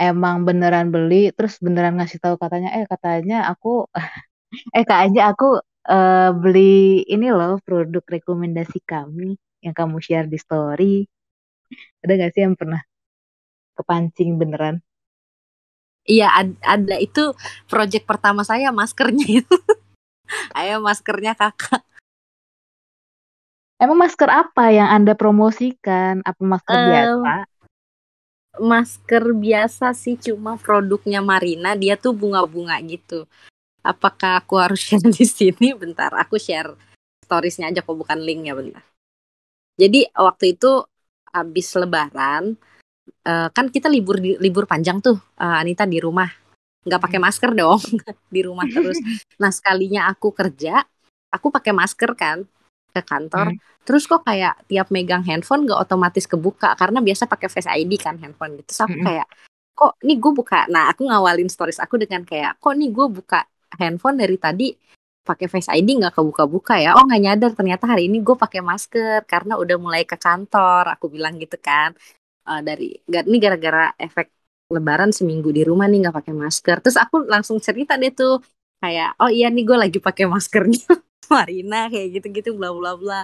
[0.00, 3.68] emang beneran beli terus beneran ngasih tahu katanya eh katanya aku
[4.76, 5.46] eh kayaknya aku
[5.92, 11.04] uh, beli ini loh produk rekomendasi kami yang kamu share di story
[12.02, 12.80] ada nggak sih yang pernah
[13.78, 14.76] kepancing beneran
[16.06, 16.28] iya
[16.64, 17.32] ada itu
[17.66, 19.56] project pertama saya maskernya itu.
[20.58, 21.82] Ayo maskernya kakak.
[23.80, 26.20] Emang masker apa yang anda promosikan?
[26.20, 27.32] Apa masker uh, biasa?
[28.60, 31.72] masker biasa sih cuma produknya Marina.
[31.72, 33.24] Dia tuh bunga-bunga gitu.
[33.80, 35.72] Apakah aku harus share di sini?
[35.72, 36.76] Bentar aku share
[37.24, 38.84] storiesnya aja kok bukan linknya bentar.
[39.80, 40.84] Jadi waktu itu
[41.32, 42.58] habis lebaran
[43.26, 46.28] uh, kan kita libur di, libur panjang tuh uh, Anita di rumah.
[46.80, 47.80] Nggak pakai masker dong
[48.34, 48.96] di rumah terus.
[49.36, 50.80] Nah sekalinya aku kerja
[51.30, 52.42] aku pakai masker kan
[52.90, 53.54] ke kantor.
[53.54, 53.58] Hmm.
[53.86, 58.18] terus kok kayak tiap megang handphone gak otomatis kebuka karena biasa pakai face ID kan
[58.18, 58.70] handphone gitu.
[58.74, 59.06] Terus aku hmm.
[59.06, 59.26] kayak
[59.74, 60.60] kok nih gue buka?
[60.68, 63.40] Nah aku ngawalin stories aku dengan kayak kok nih gue buka
[63.78, 64.68] handphone dari tadi
[65.22, 66.98] pakai face ID nggak kebuka-buka ya?
[66.98, 71.06] Oh nggak nyadar ternyata hari ini gue pakai masker karena udah mulai ke kantor aku
[71.10, 71.94] bilang gitu kan
[72.50, 74.34] uh, dari ini gara-gara efek
[74.70, 76.76] lebaran seminggu di rumah nih nggak pakai masker.
[76.82, 78.42] Terus aku langsung cerita deh tuh
[78.82, 80.82] kayak oh iya nih gue lagi pakai maskernya.
[81.30, 83.20] Marina kayak gitu-gitu bla bla bla.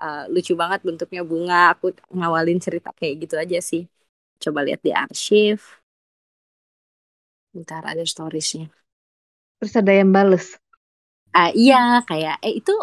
[0.00, 1.74] Uh, lucu banget bentuknya bunga.
[1.74, 3.90] Aku ngawalin cerita kayak gitu aja sih.
[4.38, 5.60] Coba lihat di arsip
[7.50, 8.70] bentar ada storiesnya.
[9.58, 10.56] Terus ada yang bales?
[11.34, 12.74] Uh, iya kayak eh itu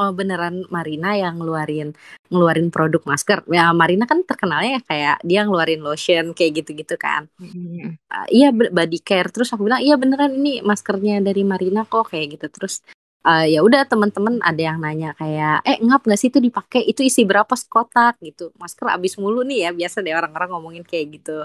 [0.00, 1.92] oh, beneran Marina yang ngeluarin
[2.32, 3.44] ngeluarin produk masker.
[3.52, 7.28] Ya Marina kan terkenalnya kayak dia ngeluarin lotion kayak gitu-gitu kan.
[7.36, 8.00] Mm.
[8.08, 9.28] uh, iya body care.
[9.28, 12.46] Terus aku bilang iya beneran ini maskernya dari Marina kok kayak gitu.
[12.48, 12.80] Terus
[13.28, 16.80] uh, ya udah teman-teman ada yang nanya kayak eh ngap nggak sih itu dipakai?
[16.88, 18.16] Itu isi berapa sekotak?
[18.24, 18.56] Gitu.
[18.56, 21.44] Masker abis mulu nih ya biasa deh orang-orang ngomongin kayak gitu.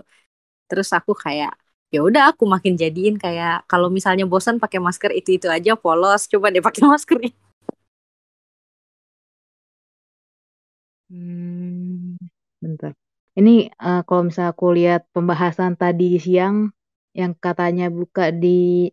[0.71, 1.51] Terus aku kayak
[1.93, 6.27] ya udah aku makin jadiin kayak kalau misalnya bosan pakai masker itu itu aja polos.
[6.31, 7.19] Coba deh pakai masker
[11.09, 12.17] hmm,
[12.63, 12.91] bentar
[13.39, 16.71] ini uh, kalau misalnya aku lihat pembahasan tadi siang
[17.19, 18.89] yang katanya buka di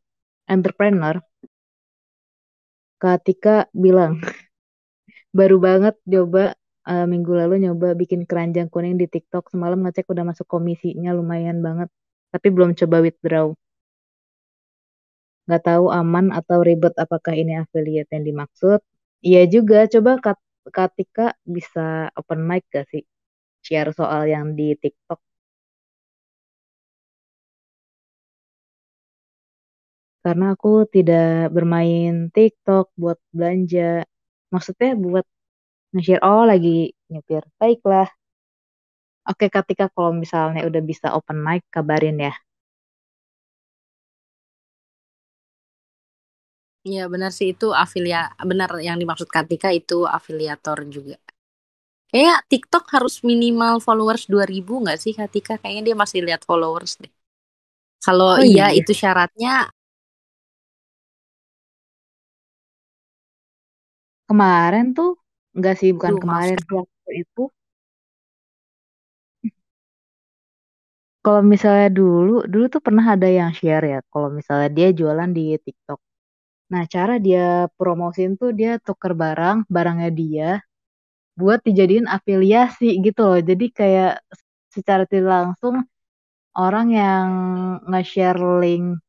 [0.50, 1.16] entrepreneur
[3.02, 4.22] Katika bilang,
[5.38, 6.54] baru banget coba
[6.86, 9.50] uh, minggu lalu nyoba bikin keranjang kuning di TikTok.
[9.50, 11.90] Semalam ngecek udah masuk komisinya lumayan banget,
[12.30, 13.50] tapi belum coba withdraw.
[15.50, 18.78] Gak tahu aman atau ribet apakah ini affiliate yang dimaksud.
[19.26, 20.22] Iya juga, coba
[20.70, 23.02] Katika bisa open mic gak sih?
[23.66, 25.20] Share soal yang di TikTok.
[30.24, 34.06] karena aku tidak bermain TikTok buat belanja.
[34.54, 35.26] Maksudnya buat
[35.94, 36.70] nge-share, oh lagi
[37.12, 37.42] nyupir.
[37.60, 38.08] Baiklah.
[39.30, 42.32] Oke, ketika kalau misalnya udah bisa open mic, kabarin ya.
[46.88, 48.18] Iya benar sih itu afilia
[48.50, 51.14] benar yang dimaksud Katika itu afiliator juga.
[52.10, 55.52] Kayaknya TikTok harus minimal followers 2000 nggak sih Katika?
[55.60, 57.12] Kayaknya dia masih lihat followers deh.
[58.04, 58.80] Kalau Oh, iya iya.
[58.80, 59.70] itu syaratnya
[64.28, 65.10] Kemarin tuh
[65.54, 66.22] enggak sih, bukan maaf.
[66.22, 67.40] kemarin waktu itu.
[71.24, 75.42] Kalau misalnya dulu, dulu tuh pernah ada yang share ya, kalau misalnya dia jualan di
[75.64, 75.98] TikTok.
[76.72, 80.50] Nah, cara dia promosiin tuh dia tuker barang, barangnya dia,
[81.36, 83.40] buat dijadiin afiliasi gitu loh.
[83.40, 84.24] Jadi kayak
[84.72, 85.84] secara tidak langsung
[86.56, 87.28] orang yang
[87.88, 89.00] nge-share link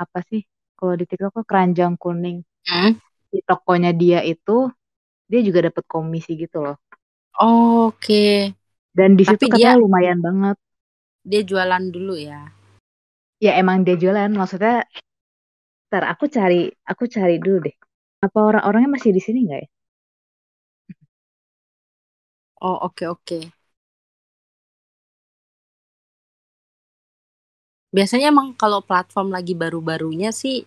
[0.00, 0.42] apa sih
[0.76, 3.00] kalau di TikTok tuh keranjang kuning Hmm?
[3.32, 4.68] di tokonya dia itu
[5.30, 6.76] dia juga dapat komisi gitu loh.
[7.40, 8.52] Oke.
[8.90, 10.56] Dan di situ Tapi katanya dia lumayan banget.
[11.24, 12.48] dia jualan dulu ya.
[13.40, 14.84] Ya emang dia jualan, maksudnya
[15.90, 17.76] Ntar aku cari, aku cari dulu deh.
[18.26, 19.68] Apa orang-orangnya masih di sini nggak ya?
[22.62, 23.38] Oh, oke oke.
[27.96, 30.62] Biasanya emang kalau platform lagi baru-barunya sih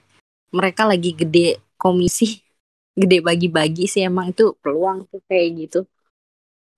[0.57, 2.27] mereka lagi gede komisi,
[3.01, 5.79] gede bagi-bagi sih emang itu peluang tuh kayak gitu.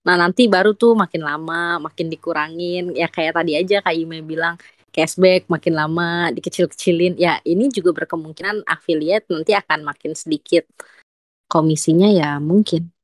[0.06, 2.94] Nah, nanti baru tuh makin lama, makin dikurangin.
[2.94, 4.56] Ya kayak tadi aja Kak Ime bilang,
[4.96, 7.20] cashback makin lama, dikecil-kecilin.
[7.20, 10.64] Ya, ini juga berkemungkinan affiliate nanti akan makin sedikit.
[11.52, 12.96] Komisinya ya mungkin.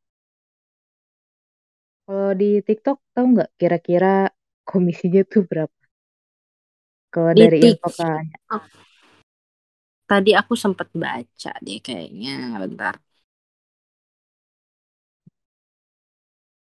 [2.07, 4.31] Kalau di TikTok tahu nggak kira-kira
[4.63, 5.81] komisinya tuh berapa?
[7.11, 8.39] Kalau dari info kakaknya.
[10.07, 12.99] Tadi aku sempat baca deh kayaknya, bentar.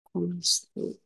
[0.05, 1.02] Komisi.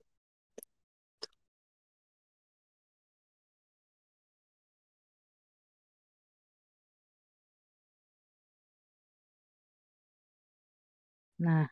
[11.37, 11.69] Nah,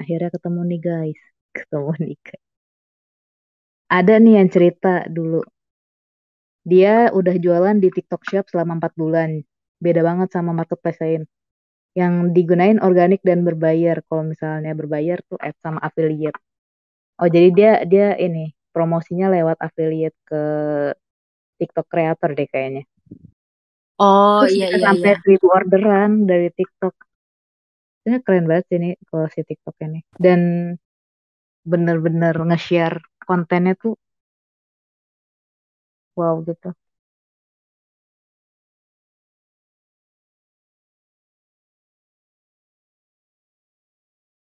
[0.00, 1.20] akhirnya ketemu nih guys.
[1.56, 2.44] Ketemu nih guys.
[3.90, 5.40] Ada nih yang cerita dulu.
[6.64, 9.30] Dia udah jualan di TikTok Shop selama 4 bulan.
[9.78, 11.22] Beda banget sama marketplace lain.
[11.94, 14.02] Yang digunain organik dan berbayar.
[14.08, 16.40] Kalau misalnya berbayar tuh add sama affiliate.
[17.22, 20.42] Oh, jadi dia dia ini promosinya lewat affiliate ke
[21.62, 22.82] TikTok creator deh kayaknya.
[24.02, 25.20] Oh, Terus iya iya sampai iya.
[25.22, 26.94] seribu orderan dari TikTok.
[28.04, 30.00] Ini keren banget sih ini kalau si TikTok ini.
[30.24, 30.40] Dan
[31.64, 33.96] bener-bener nge-share kontennya tuh
[36.16, 36.70] wow gitu.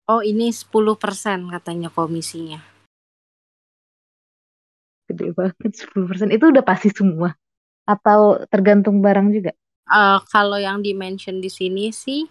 [0.03, 2.59] Oh, ini 10% katanya komisinya.
[5.07, 6.27] Gede banget 10%.
[6.35, 7.31] Itu udah pasti semua.
[7.87, 9.55] Atau tergantung barang juga?
[9.87, 12.27] Uh, kalau yang di-mention di sini sih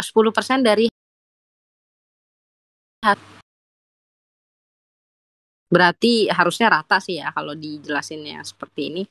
[0.00, 0.86] 10% dari
[5.74, 9.02] berarti harusnya rata sih ya kalau dijelasinnya seperti ini.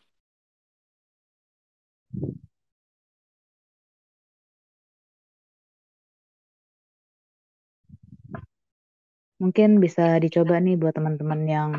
[9.44, 11.70] Mungkin bisa dicoba nih buat teman-teman yang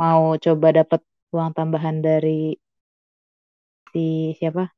[0.00, 1.00] mau coba dapat
[1.34, 2.54] uang tambahan dari
[3.92, 4.70] si siapa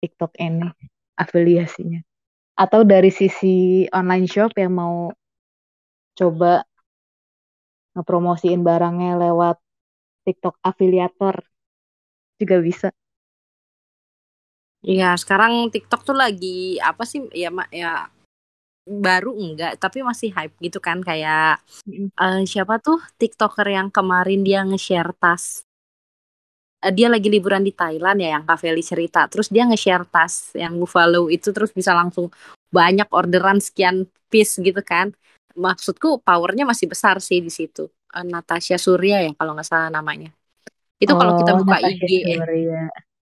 [0.00, 0.66] TikTok ini
[1.22, 2.07] afiliasinya.
[2.58, 5.14] Atau dari sisi online shop yang mau
[6.18, 6.66] coba
[7.94, 9.62] ngepromosiin barangnya lewat
[10.26, 11.38] TikTok afiliator
[12.38, 12.88] juga bisa.
[14.82, 18.10] Iya, sekarang TikTok tuh lagi apa sih ya mak ya
[18.88, 21.60] baru enggak tapi masih hype gitu kan kayak
[22.16, 25.67] uh, siapa tuh TikToker yang kemarin dia nge-share tas
[26.84, 29.26] uh, dia lagi liburan di Thailand ya yang Kak Feli cerita.
[29.26, 32.30] Terus dia nge-share tas yang Buffalo itu terus bisa langsung
[32.68, 35.14] banyak orderan sekian piece gitu kan.
[35.58, 37.90] Maksudku powernya masih besar sih di situ.
[38.14, 40.30] Uh, Natasha Surya ya kalau nggak salah namanya.
[40.98, 42.82] Itu oh, kalau kita buka Natasha IG Surya.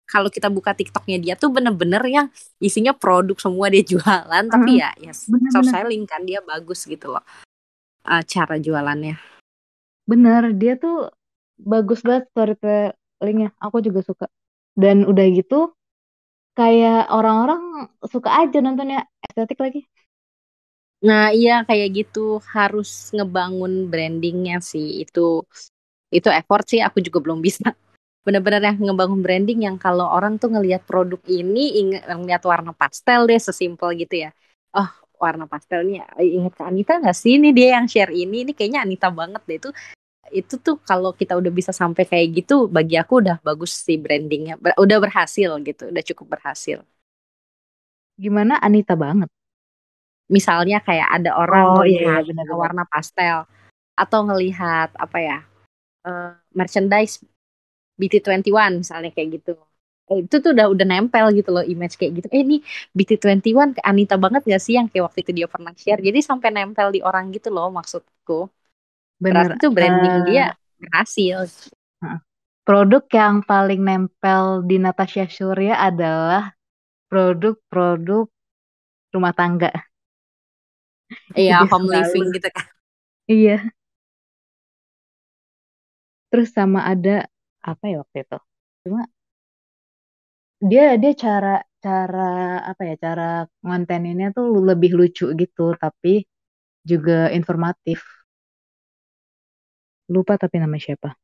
[0.04, 2.28] kalau kita buka TikToknya dia tuh bener-bener yang
[2.62, 5.74] isinya produk semua dia jualan, tapi ya ya bener, soft bener.
[5.74, 7.24] selling kan dia bagus gitu loh
[8.08, 9.16] uh, cara jualannya.
[10.04, 11.12] Bener, dia tuh
[11.56, 12.28] bagus banget
[13.24, 13.50] storytellingnya.
[13.64, 14.26] Aku juga suka.
[14.76, 15.72] Dan udah gitu,
[16.60, 19.88] kayak orang-orang suka aja nontonnya estetik lagi.
[21.08, 22.20] Nah iya kayak gitu.
[22.56, 25.04] Harus ngebangun brandingnya sih.
[25.04, 25.48] Itu
[26.12, 26.80] itu effort sih.
[26.84, 27.72] Aku juga belum bisa
[28.26, 33.28] bener-bener yang ngebangun branding yang kalau orang tuh ngelihat produk ini inget ngeliat warna pastel
[33.28, 34.30] deh sesimpel gitu ya.
[34.76, 34.90] Oh
[35.24, 36.08] warna pastelnya.
[36.20, 37.40] Inget ke Anita nggak sih?
[37.40, 38.48] Ini dia yang share ini.
[38.48, 39.70] Ini kayaknya Anita banget deh itu
[40.40, 44.54] itu tuh kalau kita udah bisa sampai kayak gitu bagi aku udah bagus sih brandingnya.
[44.84, 46.78] Udah berhasil gitu udah cukup berhasil.
[48.24, 49.30] Gimana Anita banget?
[50.36, 52.58] Misalnya kayak ada orang Oh iya, iya ngelihat benar-benar.
[52.62, 53.38] warna pastel
[53.94, 55.38] atau ngelihat apa ya
[56.08, 57.22] uh, merchandise
[58.00, 59.54] BT21 misalnya kayak gitu.
[60.12, 62.28] Eh, itu tuh udah udah nempel gitu loh image kayak gitu.
[62.36, 62.56] Eh ini
[62.98, 66.02] BT21 ke Anita banget gak sih yang kayak waktu itu dia pernah share?
[66.04, 68.50] Jadi sampai nempel di orang gitu loh maksudku
[69.24, 70.46] bener berarti tuh branding uh, dia
[70.84, 71.48] berhasil.
[72.68, 76.52] produk yang paling nempel di Natasha Surya adalah
[77.08, 78.28] produk-produk
[79.16, 79.72] rumah tangga.
[81.38, 82.04] Iya home selalu.
[82.04, 82.66] living gitu kan.
[83.30, 83.58] Iya.
[86.34, 87.30] Terus sama ada
[87.62, 88.38] apa ya waktu itu?
[88.84, 89.06] Cuma
[90.64, 96.24] dia dia cara cara apa ya cara ngonteninnya tuh lebih lucu gitu tapi
[96.88, 98.23] juga informatif
[100.12, 101.16] lupa tapi nama siapa.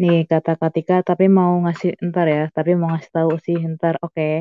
[0.00, 4.14] Nih kata Katika tapi mau ngasih ntar ya tapi mau ngasih tahu sih ntar oke.
[4.14, 4.34] Okay.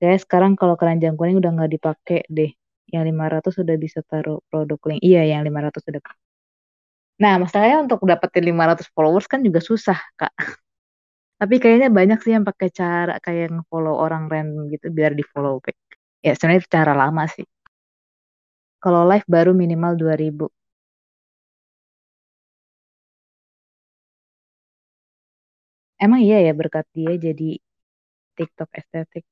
[0.00, 2.50] saya sekarang kalau keranjang kuning udah nggak dipakai deh.
[2.90, 5.00] Yang 500 sudah bisa taruh produk link.
[5.04, 6.02] Iya yang 500 sudah
[7.20, 10.32] nah masalahnya untuk dapetin 500 followers kan juga susah kak.
[11.40, 15.60] Tapi kayaknya banyak sih yang pakai cara kayak nge-follow orang random gitu biar di follow
[15.64, 15.76] back.
[16.24, 17.44] Ya sebenarnya itu cara lama sih.
[18.80, 20.48] Kalau live baru minimal 2000
[26.04, 27.44] Emang iya ya berkat dia jadi
[28.38, 29.24] TikTok estetik.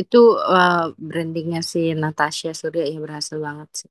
[0.00, 0.16] itu
[0.56, 0.76] uh,
[1.08, 3.90] brandingnya si Natasha Surya ya berhasil banget sih.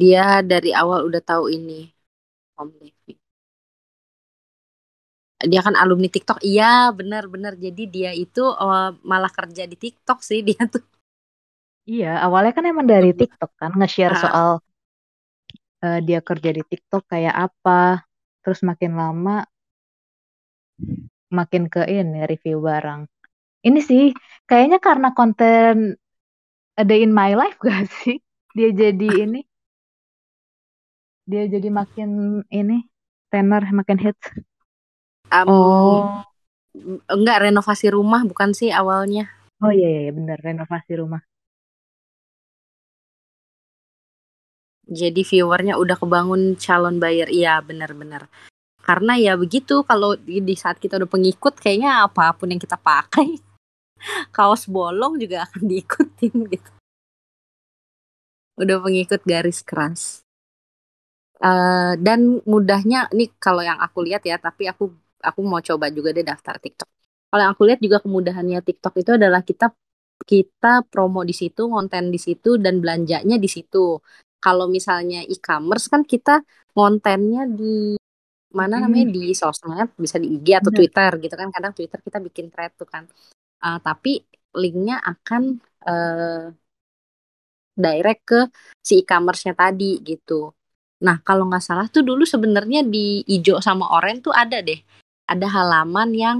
[0.00, 1.80] Dia dari awal udah tahu ini
[2.60, 3.12] Om Devi.
[5.50, 6.38] Dia kan alumni TikTok.
[6.50, 7.52] Iya benar-benar.
[7.64, 10.82] Jadi dia itu uh, malah kerja di TikTok sih dia tuh
[11.88, 14.20] iya awalnya kan emang dari TikTok kan nge-share uh.
[14.20, 14.50] soal
[15.82, 18.04] uh, dia kerja di TikTok kayak apa
[18.44, 19.48] terus makin lama
[21.28, 23.04] makin ke ini review barang.
[23.64, 24.14] Ini sih
[24.48, 25.98] kayaknya karena konten
[26.78, 28.22] A Day in My Life gak sih?
[28.56, 29.40] Dia jadi ini.
[31.28, 32.88] Dia jadi makin ini
[33.28, 34.24] tenor makin hits.
[35.28, 36.24] Um, oh.
[37.10, 39.28] Enggak renovasi rumah bukan sih awalnya?
[39.60, 41.20] Oh iya iya bener renovasi rumah
[44.88, 47.28] jadi viewernya udah kebangun calon buyer.
[47.28, 48.32] Iya benar-benar.
[48.80, 52.80] Karena ya begitu kalau di, di saat kita udah pengikut kayaknya apa pun yang kita
[52.80, 53.36] pakai
[54.36, 56.70] kaos bolong juga akan diikutin gitu.
[58.56, 60.24] Udah pengikut garis keras.
[61.38, 64.90] Uh, dan mudahnya ini kalau yang aku lihat ya tapi aku
[65.22, 66.88] aku mau coba juga deh daftar TikTok.
[67.28, 69.70] Kalau yang aku lihat juga kemudahannya TikTok itu adalah kita
[70.24, 74.02] kita promo di situ konten di situ dan belanjanya di situ
[74.38, 77.98] kalau misalnya e-commerce kan kita kontennya di
[78.54, 78.82] mana hmm.
[78.86, 79.06] namanya?
[79.12, 80.78] Di sosmed bisa di IG atau Bener.
[80.86, 81.48] Twitter gitu kan.
[81.52, 83.04] Kadang Twitter kita bikin thread tuh kan.
[83.58, 84.22] Uh, tapi
[84.54, 86.48] linknya akan uh,
[87.78, 88.40] direct ke
[88.80, 90.50] si e-commerce-nya tadi gitu.
[91.04, 94.78] Nah kalau nggak salah tuh dulu sebenarnya di ijo sama orange tuh ada deh.
[95.28, 96.38] Ada halaman yang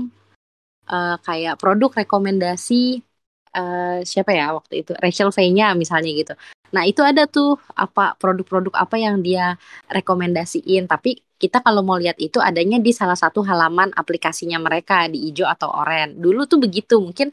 [0.88, 3.04] uh, kayak produk rekomendasi
[3.52, 4.96] uh, siapa ya waktu itu?
[4.96, 6.34] Rachel V-nya misalnya gitu
[6.74, 9.56] Nah, itu ada tuh apa produk-produk apa yang dia
[9.88, 10.84] rekomendasiin.
[10.84, 15.46] Tapi kita kalau mau lihat itu adanya di salah satu halaman aplikasinya mereka di hijau
[15.48, 16.18] atau oranye.
[16.18, 17.30] Dulu tuh begitu, mungkin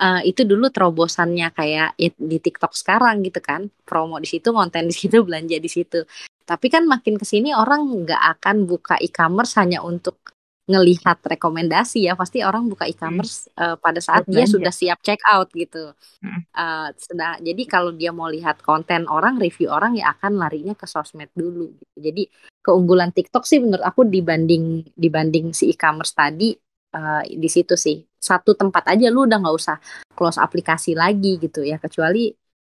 [0.00, 3.68] uh, itu dulu terobosannya kayak di TikTok sekarang gitu kan.
[3.84, 6.06] Promo di situ, konten di situ, belanja di situ.
[6.48, 10.37] Tapi kan makin ke sini orang nggak akan buka e-commerce hanya untuk
[10.68, 13.56] ngelihat rekomendasi ya pasti orang buka e-commerce hmm.
[13.56, 15.96] uh, pada saat dia sudah siap check out gitu.
[16.20, 16.44] Hmm.
[16.52, 20.84] Uh, sedang, jadi kalau dia mau lihat konten orang, review orang ya akan larinya ke
[20.84, 21.72] sosmed dulu.
[21.72, 21.96] Gitu.
[21.96, 22.22] Jadi
[22.60, 26.52] keunggulan TikTok sih menurut aku dibanding dibanding si e-commerce tadi
[26.92, 29.80] uh, di situ sih satu tempat aja lu udah nggak usah
[30.12, 32.28] close aplikasi lagi gitu ya kecuali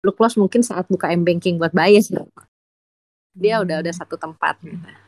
[0.03, 2.01] lu close mungkin saat buka m banking buat bayar
[3.33, 3.63] dia hmm.
[3.65, 4.55] udah udah satu tempat.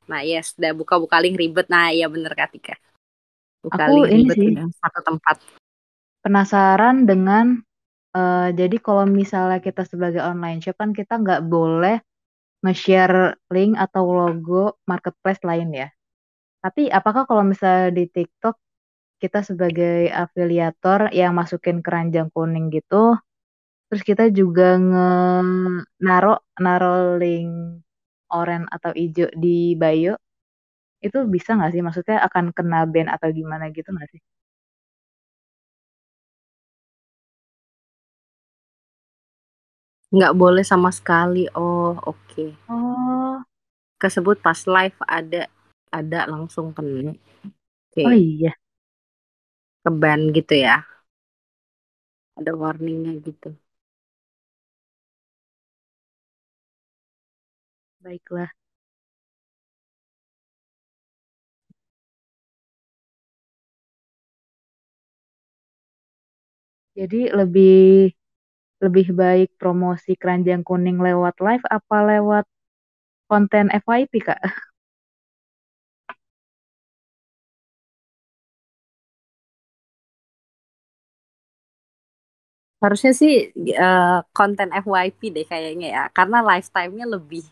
[0.09, 1.69] Nah yes udah buka buka link ribet.
[1.69, 2.77] Nah iya bener Katika
[3.61, 5.37] buka aku link ini ribet sih udah satu tempat.
[6.25, 7.61] penasaran dengan
[8.17, 12.01] uh, jadi kalau misalnya kita sebagai online shop kan kita nggak boleh
[12.65, 15.93] nge-share link atau logo marketplace lain ya.
[16.65, 18.57] Tapi apakah kalau misalnya di TikTok
[19.21, 23.15] kita sebagai afiliator yang masukin keranjang kuning gitu
[23.87, 25.09] terus kita juga nge
[26.01, 27.84] naro naro link
[28.39, 30.13] oranye atau hijau di bio
[31.05, 34.21] itu bisa nggak sih maksudnya akan kena ban atau gimana gitu nggak sih
[40.15, 42.49] nggak boleh sama sekali oh oke okay.
[42.71, 43.39] oh
[44.01, 45.41] kesebut pas live ada
[45.91, 47.15] ada langsung kena
[47.95, 48.03] Oke.
[48.03, 48.51] Oh iya.
[49.83, 50.83] Ke ban gitu ya.
[52.35, 53.47] Ada warningnya gitu.
[58.05, 58.51] Baiklah.
[66.97, 68.11] Jadi lebih
[68.83, 72.45] lebih baik promosi keranjang kuning lewat live apa lewat
[73.31, 74.41] konten FYP kak?
[82.83, 83.33] Harusnya sih
[83.85, 87.43] uh, konten FYP deh kayaknya ya, karena lifetime-nya lebih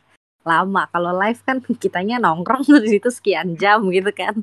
[0.43, 0.87] lama.
[0.93, 4.39] Kalau live kan kitanya nongkrong di situ sekian jam gitu kan.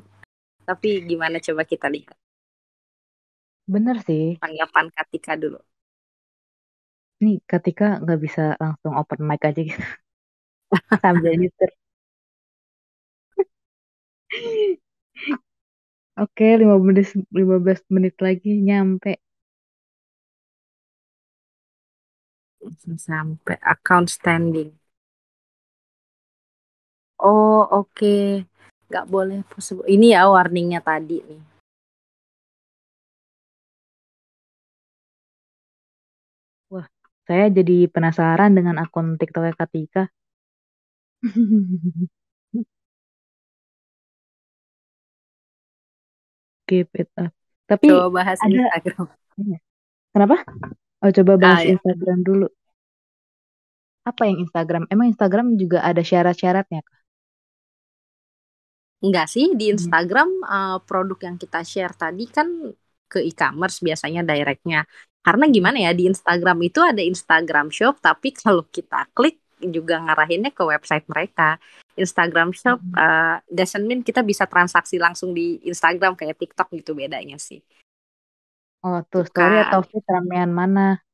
[0.67, 2.15] Tapi gimana coba kita lihat.
[3.69, 4.37] Bener sih.
[4.41, 5.59] Tanggapan Katika dulu.
[7.23, 9.81] Nih Katika nggak bisa langsung open mic aja gitu.
[11.03, 11.71] Sambil nyetir.
[16.23, 19.11] Oke, 15 menit 15 menit lagi nyampe.
[22.97, 24.80] Sampai account standing.
[27.21, 27.93] Oh, oke.
[27.93, 28.49] Okay.
[28.89, 29.85] Nggak boleh possible.
[29.85, 31.41] Ini ya warningnya tadi nih.
[36.73, 36.87] Wah,
[37.29, 40.09] saya jadi penasaran dengan akun TikTok Katika.
[46.67, 47.31] Keep it up.
[47.69, 48.49] Tapi coba bahas ada...
[48.49, 49.07] Instagram.
[49.37, 49.59] Iya.
[50.11, 50.37] Kenapa?
[51.05, 51.71] Oh, coba bahas ah, ya.
[51.77, 52.47] Instagram dulu.
[54.09, 54.83] Apa yang Instagram?
[54.89, 57.00] Emang Instagram juga ada syarat-syaratnya kah?
[59.01, 59.75] Enggak sih, di hmm.
[59.77, 60.45] Instagram hmm.
[60.45, 62.47] uh, produk yang kita share tadi kan
[63.11, 64.85] ke e-commerce biasanya directnya.
[65.21, 70.49] Karena gimana ya di Instagram itu ada Instagram Shop, tapi kalau kita klik juga ngarahinnya
[70.53, 71.61] ke website mereka.
[71.93, 72.95] Instagram Shop hmm.
[72.97, 77.61] uh, doesn't mean kita bisa transaksi langsung di Instagram kayak TikTok gitu bedanya sih.
[78.81, 81.05] Oh tuh story atau fit ramean mana?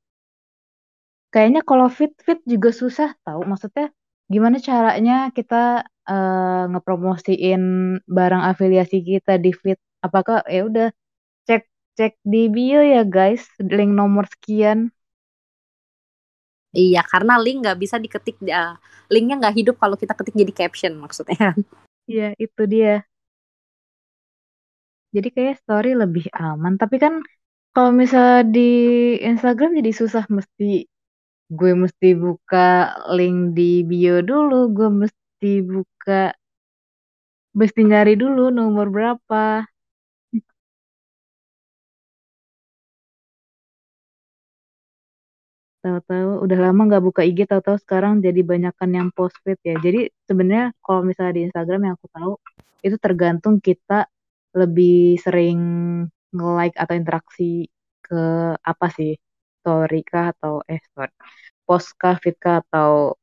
[1.27, 3.43] Kayaknya kalau fit fit juga susah tahu.
[3.43, 3.91] Maksudnya
[4.31, 7.61] gimana caranya kita uh, ngepromosiin
[8.07, 9.79] barang afiliasi kita di fit?
[10.01, 10.87] Apakah ya udah
[11.45, 11.67] cek
[11.99, 14.89] cek di bio ya guys, link nomor sekian.
[16.75, 18.75] Iya, karena link nggak bisa diketik, uh,
[19.11, 21.55] linknya nggak hidup kalau kita ketik jadi caption maksudnya.
[22.07, 23.03] Iya, itu dia.
[25.11, 26.79] Jadi kayak story lebih aman.
[26.79, 27.19] Tapi kan
[27.75, 28.69] kalau misalnya di
[29.19, 30.87] Instagram jadi susah mesti
[31.47, 35.26] gue mesti buka link di bio dulu, gue mesti
[35.69, 36.33] buka
[37.59, 39.65] mesti nyari dulu nomor berapa.
[45.85, 49.75] Tahu-tahu udah lama nggak buka IG, tahu-tahu sekarang jadi banyakkan yang post feed ya.
[49.85, 52.31] Jadi sebenarnya kalau misalnya di Instagram yang aku tahu
[52.85, 54.09] itu tergantung kita
[54.57, 55.59] lebih sering
[56.33, 57.69] nge-like atau interaksi
[58.05, 58.17] ke
[58.71, 59.11] apa sih?
[59.61, 61.13] Story kah atau eh story.
[61.67, 63.13] Post kah, feed kah atau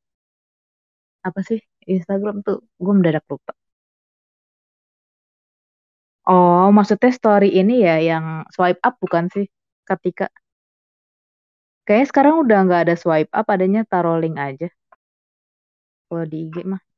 [1.26, 1.58] apa sih?
[1.94, 3.52] Instagram tuh gue mendadak lupa.
[6.28, 8.24] Oh, maksudnya story ini ya yang
[8.54, 9.44] swipe up bukan sih?
[9.88, 10.24] Ketika
[11.86, 14.66] Kayaknya sekarang udah nggak ada swipe up, adanya taruh link aja.
[16.08, 16.93] Kalau di IG mah.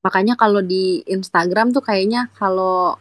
[0.00, 2.96] Makanya kalau di Instagram tuh kayaknya kalau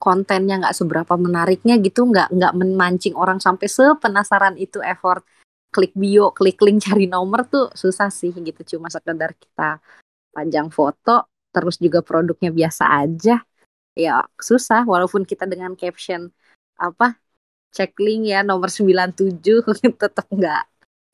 [0.00, 5.24] kontennya nggak seberapa menariknya gitu, nggak nggak memancing orang sampai sepenasaran itu effort
[5.74, 8.76] klik bio, klik link cari nomor tuh susah sih gitu.
[8.76, 9.80] Cuma sekedar kita
[10.32, 13.44] panjang foto, terus juga produknya biasa aja.
[13.94, 16.32] Ya susah, walaupun kita dengan caption
[16.74, 17.14] apa
[17.74, 19.38] cek link ya nomor 97
[20.02, 20.62] tetap nggak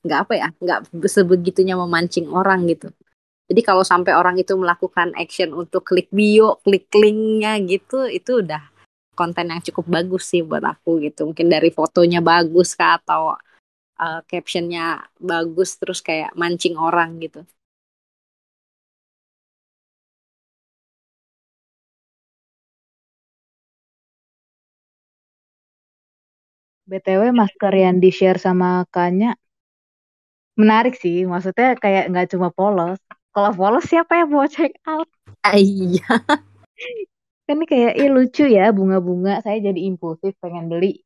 [0.04, 2.92] nggak apa ya nggak sebegitunya memancing orang gitu
[3.50, 8.62] jadi kalau sampai orang itu melakukan action untuk klik bio klik linknya gitu itu udah
[9.18, 13.34] konten yang cukup bagus sih buat aku gitu mungkin dari fotonya bagus kah atau
[14.00, 17.44] uh, captionnya bagus terus kayak mancing orang gitu.
[26.90, 29.38] BTW masker yang di-share sama Kanya
[30.60, 31.16] menarik sih.
[31.32, 32.98] Maksudnya kayak nggak cuma polos.
[33.30, 35.06] Kalau polos siapa yang mau check out?
[35.46, 36.02] Ah, iya.
[37.46, 39.42] kan ini kayak ih lucu ya bunga-bunga.
[39.42, 41.02] Saya jadi impulsif pengen beli.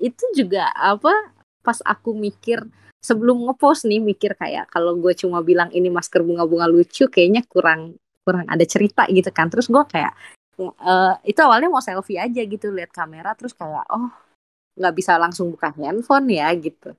[0.00, 1.12] Itu juga apa
[1.60, 2.64] pas aku mikir
[3.00, 7.96] sebelum ngepost nih mikir kayak kalau gue cuma bilang ini masker bunga-bunga lucu kayaknya kurang
[8.24, 10.12] kurang ada cerita gitu kan terus gue kayak
[10.60, 14.12] uh, itu awalnya mau selfie aja gitu lihat kamera terus kayak oh
[14.76, 16.92] nggak bisa langsung buka handphone ya gitu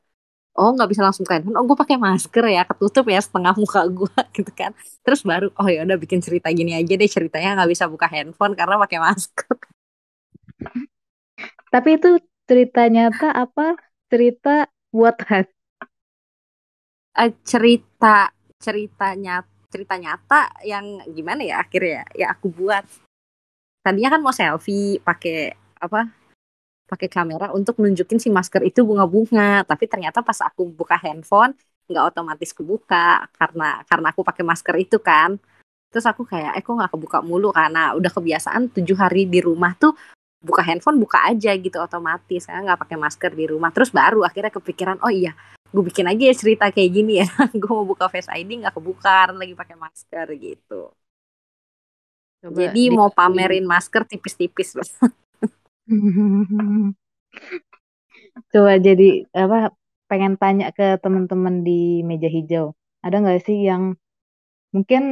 [0.62, 1.58] oh nggak bisa langsung handphone.
[1.58, 4.72] Oh gue pakai masker ya ketutup ya setengah muka gue gitu kan.
[5.02, 8.54] Terus baru oh ya udah bikin cerita gini aja deh ceritanya nggak bisa buka handphone
[8.54, 9.56] karena pakai masker.
[11.74, 12.10] Tapi itu
[12.46, 13.74] cerita nyata apa?
[14.12, 15.48] Cerita buatan
[17.18, 18.30] uh, cerita
[18.62, 22.84] cerita nyata cerita nyata yang gimana ya akhirnya ya aku buat.
[23.82, 26.21] Tadinya kan mau selfie pakai apa
[26.92, 29.64] pakai kamera untuk nunjukin si masker itu bunga-bunga.
[29.64, 31.56] Tapi ternyata pas aku buka handphone
[31.88, 35.40] nggak otomatis kebuka karena karena aku pakai masker itu kan.
[35.92, 37.56] Terus aku kayak eh kok nggak kebuka mulu?
[37.56, 39.96] Karena udah kebiasaan tujuh hari di rumah tuh
[40.42, 43.72] buka handphone buka aja gitu otomatis saya nggak pakai masker di rumah.
[43.72, 45.32] Terus baru akhirnya kepikiran oh iya
[45.72, 47.28] gue bikin aja ya cerita kayak gini ya.
[47.62, 50.92] Gue mau buka face ID nggak kebuka lagi pakai masker gitu.
[52.42, 54.84] Coba jadi mau pamerin masker tipis-tipis loh
[58.52, 59.76] Coba jadi apa
[60.10, 62.76] pengen tanya ke teman-teman di meja hijau.
[63.04, 63.84] Ada nggak sih yang
[64.76, 65.04] mungkin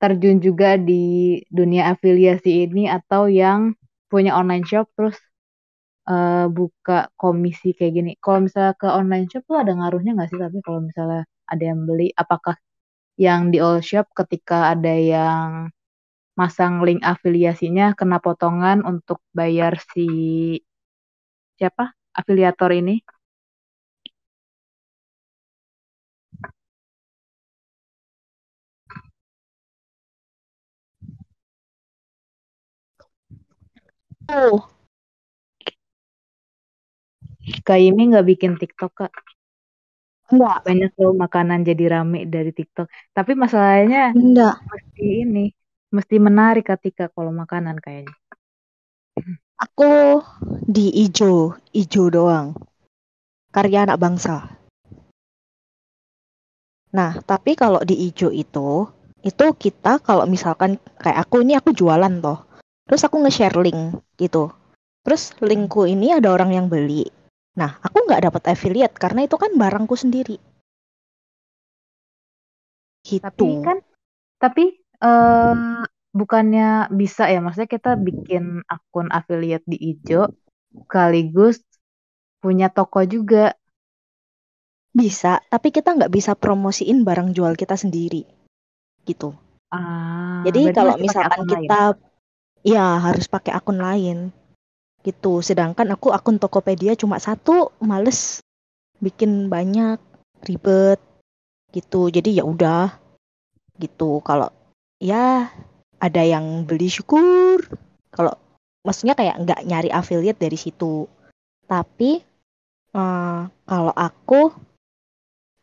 [0.00, 3.76] terjun juga di dunia afiliasi ini atau yang
[4.10, 5.16] punya online shop terus
[6.10, 8.12] uh, buka komisi kayak gini.
[8.22, 10.40] Kalau misalnya ke online shop tuh ada ngaruhnya nggak sih?
[10.40, 12.56] Tapi kalau misalnya ada yang beli, apakah
[13.20, 15.70] yang di all shop ketika ada yang
[16.40, 20.06] masang link afiliasinya kena potongan untuk bayar si
[21.58, 21.84] siapa
[22.18, 22.96] afiliator ini.
[34.30, 34.70] Oh.
[37.66, 39.12] Kak Imi nggak bikin TikTok, Kak?
[40.30, 40.62] Enggak.
[40.62, 42.86] Banyak loh makanan jadi rame dari TikTok.
[43.10, 44.62] Tapi masalahnya Enggak.
[44.70, 45.44] Mesti ini
[45.90, 48.14] mesti menarik ketika kalau makanan kayaknya.
[49.60, 50.24] Aku
[50.64, 52.56] di ijo, ijo doang.
[53.52, 54.56] Karya anak bangsa.
[56.90, 58.88] Nah, tapi kalau di ijo itu,
[59.20, 62.40] itu kita kalau misalkan kayak aku ini aku jualan toh.
[62.88, 64.50] Terus aku nge-share link gitu.
[65.04, 67.06] Terus linkku ini ada orang yang beli.
[67.60, 70.40] Nah, aku nggak dapat affiliate karena itu kan barangku sendiri.
[73.04, 73.20] Gitu.
[73.22, 73.78] Tapi kan,
[74.40, 80.30] tapi uh, bukannya bisa ya maksudnya kita bikin akun affiliate di Ijo
[80.70, 81.62] sekaligus
[82.40, 83.54] punya toko juga.
[84.90, 88.26] Bisa tapi kita nggak bisa promosiin barang jual kita sendiri
[89.06, 89.32] gitu.
[89.70, 92.66] Ah, jadi kalau misalkan kita lain.
[92.66, 94.34] ya harus pakai akun lain
[95.06, 95.40] gitu.
[95.46, 98.42] Sedangkan aku akun Tokopedia cuma satu males
[98.98, 100.02] bikin banyak
[100.42, 100.98] ribet
[101.70, 102.10] gitu.
[102.10, 102.90] Jadi ya udah
[103.78, 104.18] gitu.
[104.26, 104.50] Kalau
[105.00, 105.48] ya
[105.96, 107.64] ada yang beli syukur.
[108.12, 108.36] Kalau
[108.84, 111.08] maksudnya kayak nggak nyari affiliate dari situ.
[111.64, 112.20] Tapi
[112.94, 114.52] uh, kalau aku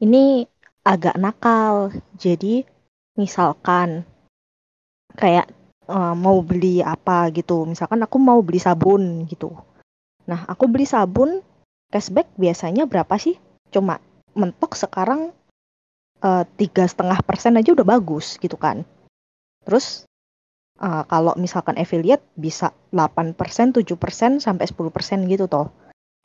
[0.01, 0.43] ini
[0.81, 1.93] agak nakal.
[2.17, 2.65] Jadi
[3.15, 4.03] misalkan
[5.13, 5.49] kayak
[5.89, 7.63] uh, mau beli apa gitu.
[7.69, 9.53] Misalkan aku mau beli sabun gitu.
[10.25, 11.45] Nah aku beli sabun
[11.93, 13.37] cashback biasanya berapa sih?
[13.71, 14.01] Cuma
[14.37, 15.33] mentok sekarang
[16.21, 18.85] eh, tiga setengah persen aja udah bagus gitu kan
[19.67, 20.07] Terus
[20.79, 25.67] uh, kalau misalkan affiliate bisa 8%, 7% sampai 10% gitu toh.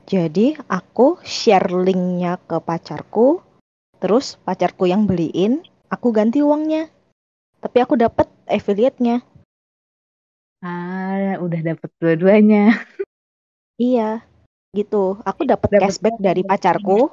[0.07, 3.43] Jadi aku share linknya ke pacarku,
[3.99, 6.87] terus pacarku yang beliin, aku ganti uangnya.
[7.59, 9.23] Tapi aku dapat affiliate-nya.
[10.63, 12.83] Ah, udah dapat dua-duanya.
[13.79, 14.23] iya,
[14.75, 15.19] gitu.
[15.23, 17.11] Aku dapat cashback dari pacarku,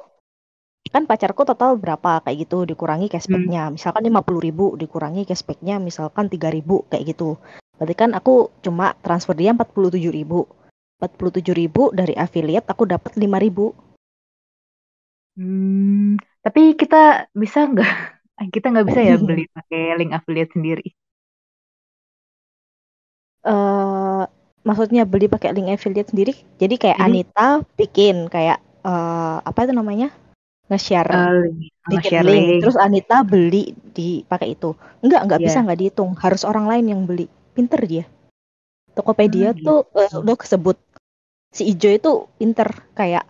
[0.89, 2.25] kan pacarku total berapa?
[2.25, 3.77] Kayak gitu dikurangi cashbacknya hmm.
[3.77, 7.37] misalkan lima puluh ribu dikurangi cashbacknya misalkan tiga ribu kayak gitu.
[7.77, 10.49] Berarti kan aku cuma transfer dia empat puluh tujuh ribu.
[10.97, 13.73] Empat puluh tujuh ribu dari affiliate aku dapat lima ribu.
[15.37, 17.93] Hmm, tapi kita bisa nggak?
[18.53, 20.87] Kita nggak bisa ya beli pakai link affiliate sendiri?
[23.45, 24.25] Uh,
[24.65, 26.33] maksudnya beli pakai link affiliate sendiri?
[26.57, 30.09] Jadi kayak jadi, Anita bikin kayak uh, apa itu namanya
[30.71, 31.43] nge-share uh,
[31.91, 32.07] link.
[32.23, 32.63] link.
[32.63, 34.71] terus Anita beli di pakai itu.
[35.03, 35.47] Enggak enggak yeah.
[35.51, 36.15] bisa enggak dihitung.
[36.15, 37.27] Harus orang lain yang beli.
[37.51, 38.07] Pinter dia.
[38.95, 40.79] Tokopedia hmm, tuh uh, udah kesebut.
[41.51, 43.27] Si Ijo itu pinter kayak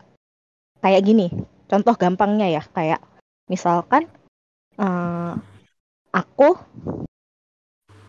[0.85, 1.33] kayak gini.
[1.65, 3.01] Contoh gampangnya ya kayak
[3.49, 4.05] misalkan
[4.77, 5.33] uh,
[6.13, 6.53] aku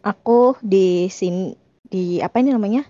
[0.04, 2.84] aku di sini di apa ini namanya?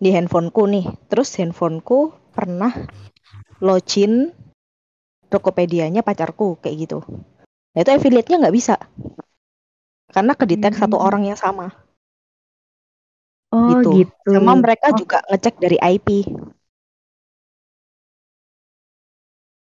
[0.00, 0.86] Di handphoneku nih.
[1.12, 2.72] Terus handphoneku pernah
[3.60, 4.32] login
[5.32, 6.98] Tokopedia-nya pacarku kayak gitu.
[7.72, 8.76] Nah itu affiliate-nya nggak bisa.
[10.12, 10.80] Karena kedetek hmm.
[10.84, 11.72] satu orang yang sama.
[13.52, 14.04] Oh gitu.
[14.04, 14.32] gitu.
[14.36, 16.08] Sama mereka Oh, juga ngecek dari IP.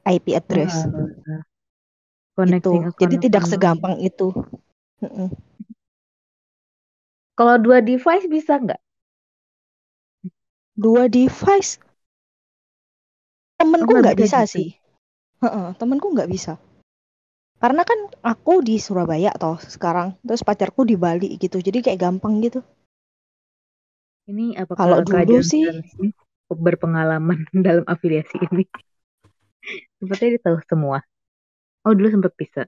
[0.06, 1.02] IP address wah.
[1.02, 1.34] gitu.
[2.38, 4.30] Connecting Jadi tidak segampang itu.
[7.36, 8.82] Kalau dua device bisa nggak?
[10.78, 11.82] Dua device
[13.56, 14.54] Oh temenku nggak nggak bisa bisa gitu.
[14.60, 14.70] sih.
[15.46, 16.58] Heeh, temenku nggak bisa.
[17.62, 21.62] Karena kan aku di Surabaya toh sekarang, terus pacarku di Bali gitu.
[21.62, 22.66] Jadi kayak gampang gitu.
[24.26, 25.62] Ini Kalau apakah Kak dulu sih,
[26.50, 28.66] berpengalaman dalam afiliasi ini?
[30.02, 30.98] Sepertinya dia tahu semua.
[31.86, 32.66] Oh dulu sempat bisa.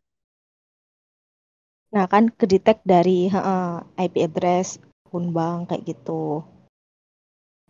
[1.88, 6.44] nah kan kedetek dari heeh, IP address, akun bank kayak gitu.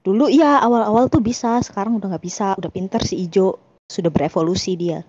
[0.01, 2.55] Dulu ya awal-awal tuh bisa, sekarang udah nggak bisa.
[2.59, 4.99] Udah pinter si Ijo, sudah berevolusi dia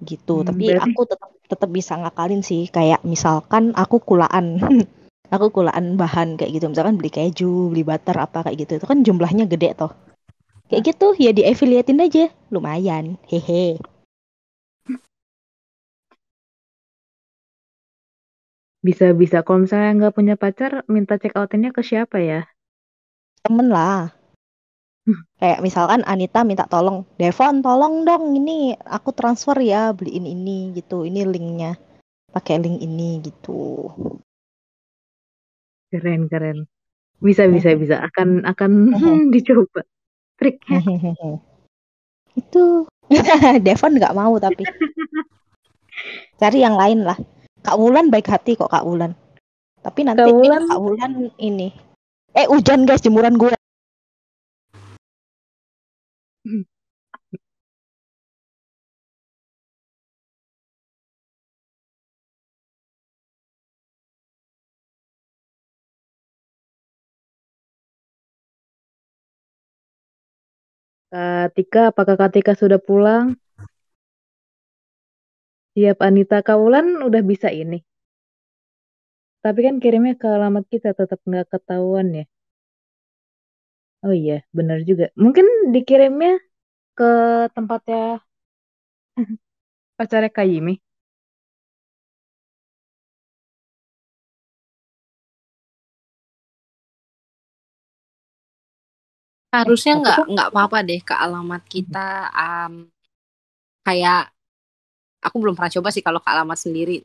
[0.00, 0.40] gitu.
[0.40, 2.68] Hmm, Tapi berarti aku tetap tetap bisa ngakalin sih.
[2.72, 4.56] Kayak misalkan aku kulaan,
[5.34, 6.66] aku kulaan bahan kayak gitu.
[6.72, 8.72] Misalkan beli keju, beli butter apa kayak gitu.
[8.80, 9.92] Itu kan jumlahnya gede toh.
[10.70, 12.24] Kayak gitu ya di affiliatein aja,
[12.54, 13.18] lumayan.
[13.28, 13.76] Hehe.
[18.86, 19.44] bisa-bisa.
[19.44, 22.40] Kalau misalnya nggak punya pacar, minta check outinnya ke siapa ya?
[23.44, 24.19] Temen lah.
[25.40, 31.08] Kayak misalkan Anita minta tolong, Devon tolong dong ini aku transfer ya beliin ini gitu.
[31.08, 31.76] Ini linknya.
[32.30, 33.90] Pakai link ini gitu.
[35.90, 36.68] Keren keren.
[37.18, 38.00] Bisa bisa bisa.
[38.04, 38.70] Akan akan
[39.34, 39.82] dicoba
[40.40, 40.80] triknya.
[42.40, 42.86] Itu
[43.66, 44.62] Devon nggak mau tapi
[46.38, 47.18] cari yang lain lah.
[47.60, 49.12] Kak Wulan baik hati kok Kak Wulan.
[49.84, 51.68] Tapi nanti Kak Wulan Kak Wulan ini.
[52.32, 53.52] Eh hujan guys jemuran gue.
[71.10, 73.26] Kak Tika, apakah Kak Tika sudah pulang?
[75.74, 77.78] Siap Anita Kaulan udah bisa ini.
[79.44, 82.24] Tapi kan kirimnya ke alamat kita tetap nggak ketahuan ya.
[84.06, 85.04] Oh iya, benar juga.
[85.22, 86.30] Mungkin dikirimnya
[86.98, 87.04] ke
[87.56, 87.98] tempatnya
[89.98, 90.74] pacarnya Kak Yimi.
[99.54, 102.06] Harusnya Tapi nggak kok nggak apa-apa deh ke alamat kita
[102.44, 102.72] um,
[103.86, 104.32] kayak
[105.26, 106.96] aku belum pernah coba sih kalau ke alamat sendiri.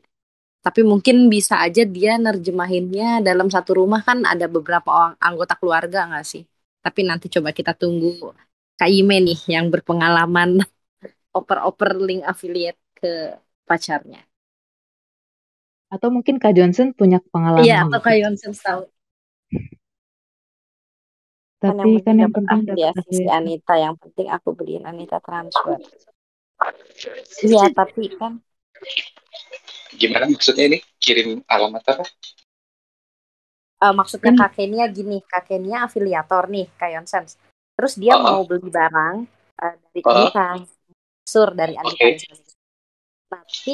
[0.64, 6.00] Tapi mungkin bisa aja dia nerjemahinnya dalam satu rumah kan ada beberapa orang anggota keluarga
[6.10, 6.42] nggak sih?
[6.86, 8.30] Tapi nanti coba kita tunggu
[8.78, 10.62] Kak Ime nih yang berpengalaman
[11.38, 13.34] oper-oper link affiliate ke
[13.66, 14.22] pacarnya.
[15.86, 18.06] atau mungkin Kak Johnson punya pengalaman Iya, atau gitu.
[18.06, 18.82] Kak Yonsen tahu.
[21.62, 23.24] Kan yang Tapi kan penting yang penting dapat afiliasi si.
[23.26, 25.78] Anita, yang penting aku beliin Anita transfer.
[27.42, 28.32] Iya, tapi kan
[29.96, 30.78] Gimana maksudnya ini?
[31.00, 32.04] Kirim alamat apa?
[33.82, 37.30] Eh, maksudnya Kan Kak Kenia gini, Kak Kenia afiliator nih, Kak Yonsens.
[37.76, 39.16] Terus dia Oh, mau beli barang
[39.62, 40.46] eh, dari oh, Anita,
[41.28, 42.06] sur dari Anita oke.
[42.16, 42.52] misalnya.
[43.32, 43.72] Nanti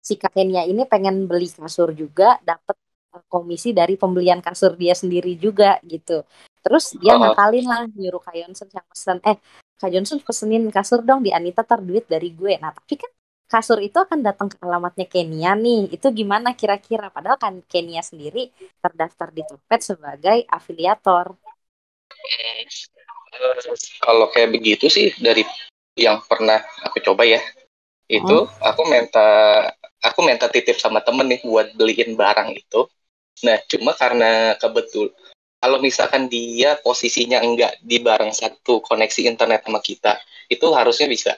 [0.00, 2.76] si Kak Kenia ini pengen beli kasur juga, dapat
[3.16, 6.22] eh, komisi dari pembelian kasur dia sendiri juga gitu.
[6.60, 9.36] Terus dia Oh, ngakalin lah nyuruh Kak Yonsen yang pesen, eh
[9.80, 12.52] Kak Johnson pesenin kasur dong di Anita tar duit dari gue.
[12.60, 13.08] Nah tapi kan
[13.50, 15.90] kasur itu akan datang ke alamatnya Kenia nih.
[15.90, 17.10] Itu gimana kira-kira?
[17.10, 21.34] Padahal kan Kenia sendiri terdaftar di Topet sebagai afiliator.
[24.02, 25.46] kalau kayak begitu sih dari
[25.94, 27.38] yang pernah aku coba ya,
[28.10, 28.68] itu Hmm.
[28.70, 29.28] aku minta
[30.02, 32.90] aku minta titip sama temen nih buat beliin barang itu.
[33.46, 35.14] Nah, cuma karena kebetul
[35.60, 40.16] kalau misalkan dia posisinya enggak di barang satu koneksi internet sama kita,
[40.48, 41.32] itu harusnya bisa.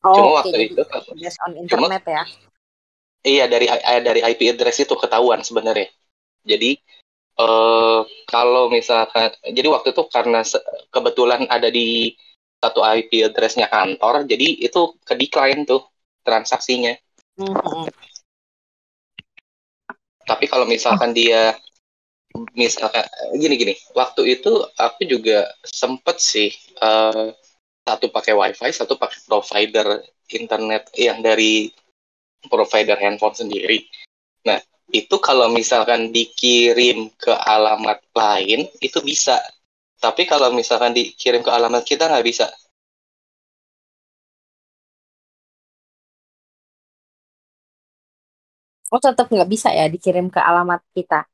[0.00, 0.48] Oh, Cuma oke.
[0.48, 0.80] waktu itu
[1.20, 2.22] based on cuma internet ya.
[3.20, 5.92] iya dari eh, dari IP address itu ketahuan sebenarnya.
[6.44, 6.80] Jadi
[7.40, 10.40] eh kalau misalkan jadi waktu itu karena
[10.88, 12.16] kebetulan ada di
[12.60, 15.84] satu IP addressnya kantor, jadi itu ke decline tuh
[16.24, 16.92] transaksinya.
[17.40, 17.88] Mhm.
[20.28, 21.56] Tapi kalau misalkan dia
[22.54, 23.02] misalkan
[23.36, 26.48] gini gini, waktu itu aku juga sempet sih
[26.80, 27.26] eh,
[27.90, 29.98] satu pakai wifi, satu pakai provider
[30.30, 31.66] internet yang dari
[32.46, 33.82] provider handphone sendiri.
[34.46, 34.62] Nah,
[34.94, 39.42] itu kalau misalkan dikirim ke alamat lain itu bisa.
[39.98, 42.46] Tapi kalau misalkan dikirim ke alamat kita nggak bisa.
[48.90, 51.26] Oh, tetap nggak bisa ya dikirim ke alamat kita.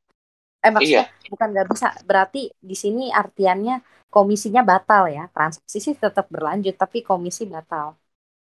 [0.61, 1.16] Eh maksudnya iya.
[1.31, 1.89] Bukan nggak bisa.
[2.09, 5.29] Berarti di sini artiannya komisinya batal ya.
[5.31, 7.97] Transaksi sih tetap berlanjut tapi komisi batal.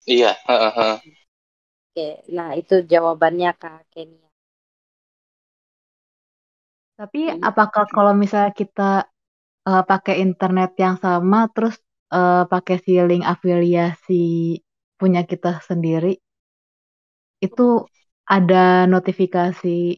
[0.08, 0.34] Iya.
[0.48, 0.96] Uh, uh.
[1.92, 4.32] Oke, nah itu jawabannya Kak Kenia.
[6.96, 9.10] Tapi apakah kalau misalnya kita
[9.66, 11.76] uh, pakai internet yang sama terus
[12.14, 14.58] uh, pakai si link afiliasi
[15.02, 16.22] punya kita sendiri
[17.42, 17.90] itu
[18.30, 19.98] ada notifikasi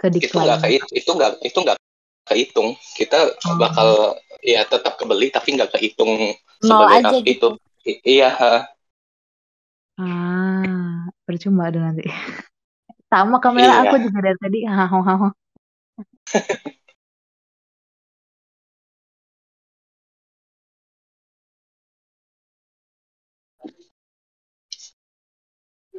[0.00, 1.78] ke itu nggak ke itu nggak itu nggak
[2.26, 3.56] kehitung kita oh.
[3.58, 7.28] bakal ya tetap kebeli tapi nggak kehitung sebagai aja gitu.
[7.30, 7.48] itu
[8.06, 8.30] iya
[9.98, 12.06] ah percuma ada nanti
[13.12, 13.90] sama kamera iya.
[13.90, 15.28] aku juga dari tadi hahaha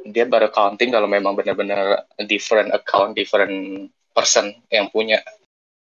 [0.04, 5.18] dia baru counting kalau memang benar-benar different account, different person yang punya.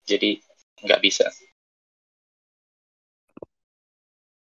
[0.04, 0.40] Jadi
[0.84, 1.26] nggak bisa.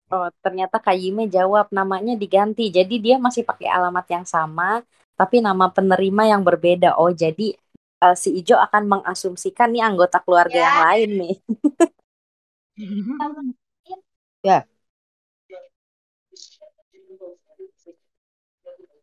[0.07, 2.71] Oh, ternyata Kayime jawab namanya diganti.
[2.71, 4.79] Jadi dia masih pakai alamat yang sama,
[5.19, 6.95] tapi nama penerima yang berbeda.
[6.95, 7.59] Oh, jadi
[7.99, 10.63] uh, si Ijo akan mengasumsikan nih anggota keluarga ya.
[10.63, 11.35] yang lain nih.
[14.47, 14.59] ya.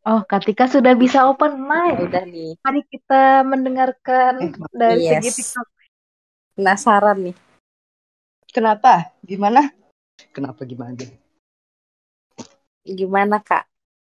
[0.05, 1.97] Oh, Katika sudah bisa open mic.
[1.97, 2.53] Ya, udah nih.
[2.61, 5.21] Mari kita mendengarkan dari yes.
[5.21, 5.74] segi TikTok.
[6.55, 7.37] Penasaran nih.
[8.55, 9.11] Kenapa?
[9.27, 9.75] Gimana?
[10.31, 11.03] Kenapa gimana?
[12.87, 13.67] Gimana, Kak?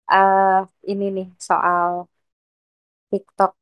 [0.04, 2.04] Uh, ini nih soal
[3.08, 3.56] TikTok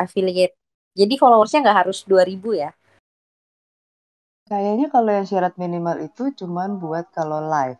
[0.00, 0.56] affiliate.
[0.96, 2.72] Jadi followersnya nggak harus 2000 ya?
[4.48, 7.78] Kayaknya kalau yang syarat minimal itu cuman buat kalau live.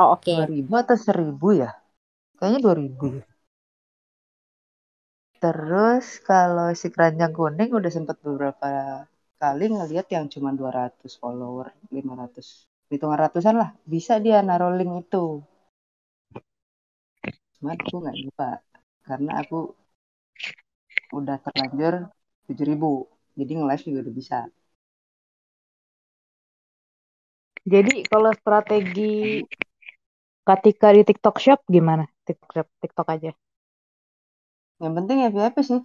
[0.00, 0.24] Oh, oke.
[0.24, 0.40] Okay.
[0.48, 1.70] 2000 atau 1000 ya?
[2.40, 3.20] Kayaknya 2000.
[5.42, 8.68] Terus kalau si keranjang kuning udah sempet beberapa
[9.42, 12.46] kali ngeliat yang cuma 200 follower, 500.
[12.92, 13.70] Hitungan ratusan lah.
[13.92, 15.24] Bisa dia naruh link itu.
[17.54, 18.48] Cuma aku nggak lupa.
[19.06, 19.56] Karena aku
[21.18, 21.94] udah terlanjur
[22.46, 22.90] 7000.
[23.38, 24.38] Jadi nge-live juga udah bisa.
[27.72, 29.40] Jadi kalau strategi
[30.48, 32.04] ketika di TikTok Shop gimana?
[32.28, 33.30] TikTok TikTok aja.
[34.80, 35.80] Yang penting FYP sih.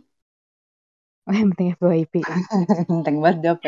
[1.27, 2.13] Oh, yang penting FYP.
[2.89, 3.67] penting banget apa?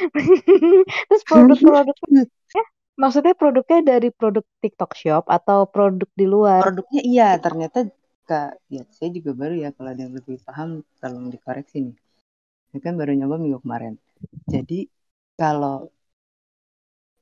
[1.08, 2.22] Terus produk-produknya,
[2.54, 2.64] ya,
[2.96, 6.62] maksudnya produknya dari produk TikTok Shop atau produk di luar?
[6.62, 7.78] Produknya iya, ternyata
[8.28, 11.96] kak, ya saya juga baru ya kalau ada yang lebih paham tolong dikoreksi nih.
[12.70, 13.94] Saya kan baru nyoba minggu kemarin.
[14.46, 14.86] Jadi
[15.40, 15.90] kalau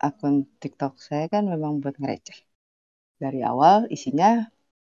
[0.06, 2.38] akun TikTok saya kan memang buat ngereceh.
[3.22, 4.30] Dari awal isinya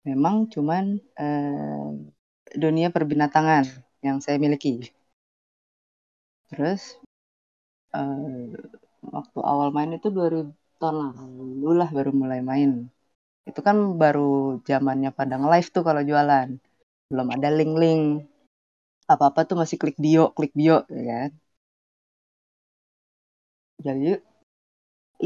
[0.09, 0.84] memang cuman
[1.22, 1.89] eh,
[2.64, 3.64] dunia perbinatangan
[4.07, 4.72] yang saya miliki.
[6.51, 6.99] Terus
[7.94, 8.42] eh,
[9.16, 12.70] waktu awal main itu 2000 tahun lalu lah baru mulai main.
[13.49, 14.22] Itu kan baru
[14.68, 16.49] zamannya pada nge-live tuh kalau jualan.
[17.11, 18.03] Belum ada link-link.
[19.12, 21.30] Apa-apa tuh masih klik bio, klik bio ya kan.
[23.84, 24.18] Jadi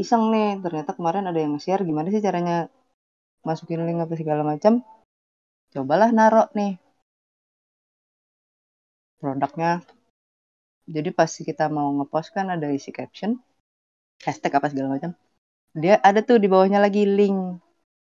[0.01, 2.55] iseng nih, ternyata kemarin ada yang share gimana sih caranya
[3.47, 4.73] masukin link apa segala macam
[5.73, 6.71] cobalah narok nih
[9.23, 9.79] produknya.
[10.83, 13.39] Jadi pasti kita mau ngepost kan ada isi caption
[14.25, 15.11] hashtag apa segala macam.
[15.71, 17.39] Dia ada tuh di bawahnya lagi link.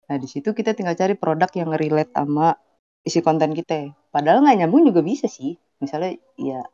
[0.09, 2.57] Nah di situ kita tinggal cari produk yang relate sama
[3.05, 3.93] isi konten kita.
[4.09, 5.61] Padahal nggak nyambung juga bisa sih.
[5.83, 6.65] Misalnya ya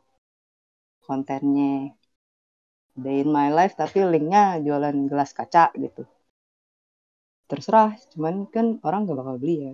[1.03, 1.91] kontennya
[2.95, 6.07] day in my life tapi linknya jualan gelas kaca gitu.
[7.51, 9.73] Terserah cuman kan orang gak bakal beli ya.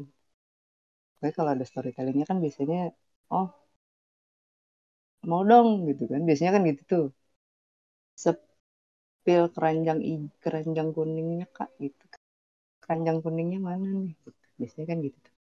[1.22, 2.90] Tapi kalau ada storytellingnya kan biasanya
[3.34, 3.48] oh
[5.30, 6.22] mau dong gitu kan.
[6.28, 7.04] Biasanya kan gitu tuh.
[8.24, 10.00] Sepil keranjang
[10.44, 12.04] keranjang kuningnya kak gitu.
[12.84, 14.16] Keranjang kuningnya mana nih?
[14.60, 15.34] Biasanya kan gitu tuh.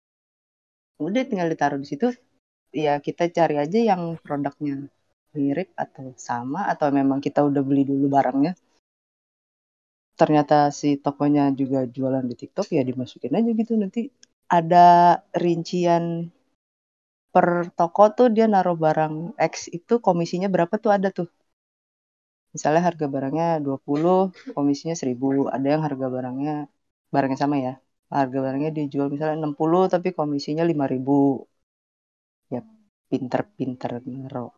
[1.07, 2.07] Udah tinggal ditaruh di situ.
[2.84, 4.74] Ya kita cari aja yang produknya
[5.37, 8.53] mirip atau sama atau memang kita udah beli dulu barangnya.
[10.20, 13.72] Ternyata si tokonya juga jualan di TikTok ya dimasukin aja gitu.
[13.82, 14.01] Nanti
[14.59, 14.87] ada
[15.37, 16.05] rincian
[17.37, 19.14] per toko tuh dia naruh barang
[19.53, 21.28] X itu komisinya berapa tuh ada tuh.
[22.55, 24.14] Misalnya harga barangnya 20,
[24.57, 25.26] komisinya 1000.
[25.55, 26.53] Ada yang harga barangnya
[27.14, 27.72] barangnya sama ya.
[28.16, 31.12] Harga barangnya dijual misalnya 60 tapi komisinya 5000.
[32.55, 32.61] Ya
[33.11, 34.51] pinter-pinter naruh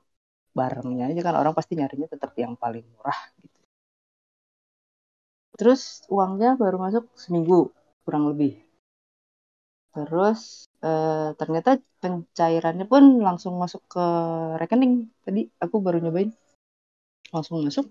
[0.58, 3.58] barangnya aja kan orang pasti nyarinya tetap yang paling murah gitu.
[5.58, 5.82] Terus
[6.14, 7.74] uangnya baru masuk seminggu
[8.04, 8.52] kurang lebih.
[9.94, 11.70] Terus eh, ternyata
[12.02, 14.04] pencairannya pun langsung masuk ke
[14.60, 14.92] rekening.
[15.24, 16.30] Tadi aku baru nyobain.
[17.34, 17.86] Langsung masuk.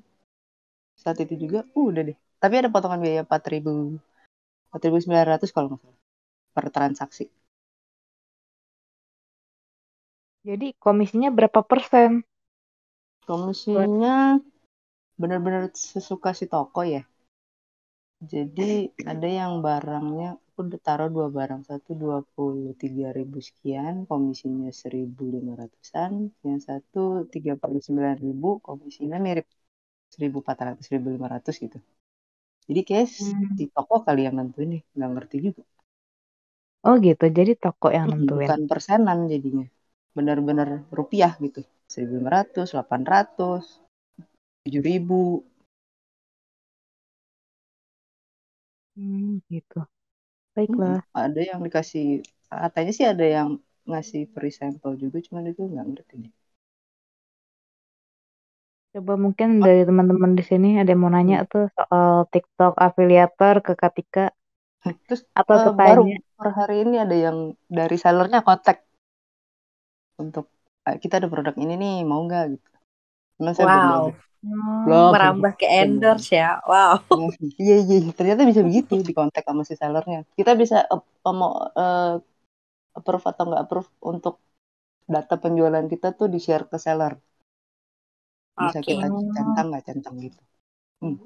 [0.97, 2.17] Saat itu juga uh, udah deh.
[2.41, 3.97] Tapi ada potongan biaya empat ribu
[4.67, 5.99] empat ribu sembilan ratus kalau nggak salah
[6.55, 7.25] per transaksi.
[10.47, 12.23] Jadi komisinya berapa persen?
[13.27, 14.39] komisinya
[15.19, 17.03] benar-benar sesuka si toko ya.
[18.23, 21.61] Jadi ada yang barangnya aku udah taruh dua barang.
[21.69, 26.11] Satu dua puluh tiga ribu sekian komisinya seribu lima ratusan.
[26.47, 26.99] Yang satu
[27.33, 29.45] tiga puluh sembilan ribu komisinya mirip
[30.13, 31.77] seribu empat ratus seribu lima ratus gitu.
[32.69, 33.57] Jadi kayak Hmm.
[33.59, 35.63] di toko kali yang nentuin nih nggak ngerti juga.
[36.87, 38.53] Oh gitu, jadi toko yang nentuin.
[38.53, 39.65] bukan persenan jadinya.
[40.17, 41.61] Benar-benar rupiah gitu.
[41.91, 43.63] seribu lima ratus delapan ratus
[44.63, 45.21] tujuh ribu.
[48.95, 49.87] Hmm, gitu.
[50.57, 50.99] Baiklah.
[51.23, 52.05] ada yang dikasih
[52.63, 53.49] katanya sih ada yang
[53.89, 56.33] ngasih free sample juga cuman itu nggak ngerti deh
[58.93, 63.73] Coba mungkin dari teman-teman di sini ada yang mau nanya tuh soal TikTok afiliator ke
[63.83, 64.23] Katika
[65.07, 66.03] terus atau ke baru
[66.37, 67.37] per hari ini ada yang
[67.77, 68.77] dari sellernya kontak.
[70.23, 70.45] Untuk
[70.89, 72.43] "Eh, kita ada produk ini nih mau nggak?
[72.53, 72.67] gitu
[73.37, 74.03] cuman saya Wow.
[74.47, 76.61] Oh, belum Merambah ke endorse ya.
[76.69, 77.03] Wow.
[77.61, 81.01] iya iya ternyata bisa begitu di kontak sama si sellernya kita bisa eh,
[81.39, 82.03] mau eh,
[82.97, 84.35] approve atau nggak approve untuk
[85.13, 87.13] data penjualan kita tuh di share ke seller
[88.61, 88.87] bisa Oke.
[88.89, 90.41] kita centang nggak centang gitu
[91.03, 91.17] Hmm.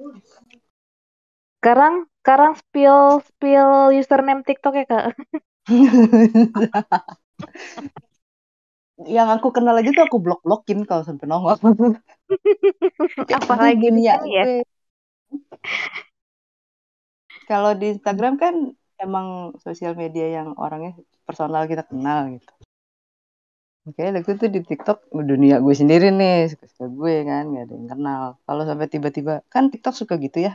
[1.58, 3.00] Sekarang, sekarang spill
[3.30, 5.06] spill username TikTok ya kak.
[9.08, 11.58] yang aku kenal aja tuh aku blok blokin kalau sampai nongol
[13.38, 14.46] Apalagi di dunia sini ya.
[17.50, 18.54] kalau di Instagram kan
[19.02, 20.94] emang sosial media yang orangnya
[21.26, 22.52] personal kita kenal gitu
[23.82, 27.88] Oke, waktu itu di TikTok dunia gue sendiri nih, suka gue kan, gak ada yang
[27.90, 28.24] kenal.
[28.46, 30.52] Kalau sampai tiba-tiba, kan TikTok suka gitu ya,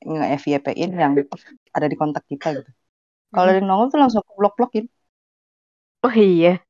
[0.00, 1.12] nge-FYP-in yang
[1.76, 2.70] ada di kontak kita gitu.
[3.32, 4.84] Kalau ada yang nongol tuh langsung aku blok-blokin.
[6.04, 6.64] Oh iya.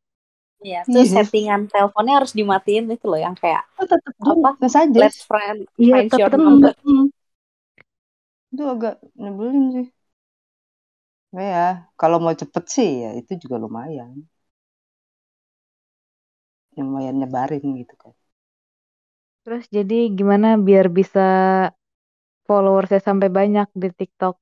[0.66, 1.14] Iya, tuh Iya.
[1.14, 4.50] settingan teleponnya harus dimatiin itu loh yang kayak Oh, tetap apa?
[4.60, 5.16] nge-suggest.
[5.16, 6.72] Let's friend Iya, find your tetap number.
[6.84, 7.04] Hmm.
[8.52, 9.86] Itu agak nyebelin sih.
[11.34, 11.60] Nah, ya,
[12.00, 14.10] kalau mau cepet sih ya itu juga lumayan.
[16.76, 18.12] Lumayan nyebarin gitu kan.
[19.44, 21.26] Terus jadi gimana biar bisa
[22.48, 24.34] followersnya sampai banyak di TikTok?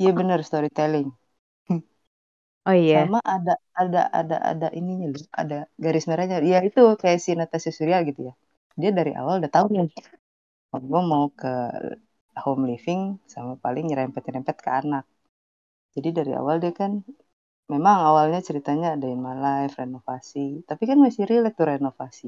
[0.00, 1.08] Iya bener storytelling.
[2.66, 2.98] Oh iya.
[2.98, 6.36] Sama ada ada ada ada ininya loh, ada garis merahnya.
[6.52, 8.32] Ya itu kayak si Natasha Surya gitu ya.
[8.80, 9.86] Dia dari awal udah tahu nih.
[10.74, 11.48] Oh, gue mau ke
[12.44, 13.02] home living
[13.34, 15.04] sama paling nyerempet-nyerempet ke anak.
[15.96, 16.92] Jadi dari awal dia kan
[17.72, 20.46] memang awalnya ceritanya ada in my life, renovasi.
[20.68, 22.26] Tapi kan masih relate tuh renovasi.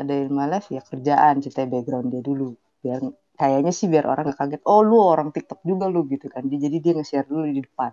[0.00, 2.48] Ada in my life ya kerjaan, cerita background dia dulu.
[2.82, 3.00] Biar
[3.40, 6.42] kayaknya sih biar orang gak kaget, oh lu orang TikTok juga lu gitu kan.
[6.64, 7.92] Jadi dia nge-share dulu di depan.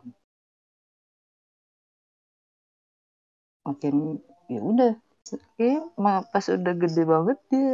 [3.68, 3.96] Makin
[4.54, 4.92] ya udah.
[5.36, 5.66] Oke,
[6.32, 7.66] pas udah gede banget dia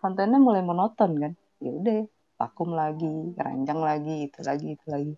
[0.00, 1.32] kontennya mulai monoton kan.
[1.64, 1.96] Ya udah,
[2.40, 3.06] vakum lagi,
[3.36, 5.12] keranjang lagi, itu lagi, itu lagi.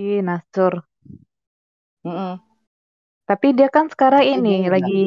[0.00, 0.74] Ih, Nasur.
[2.04, 2.40] Mm-mm.
[3.28, 5.00] Tapi dia kan sekarang Tapi ini dia lagi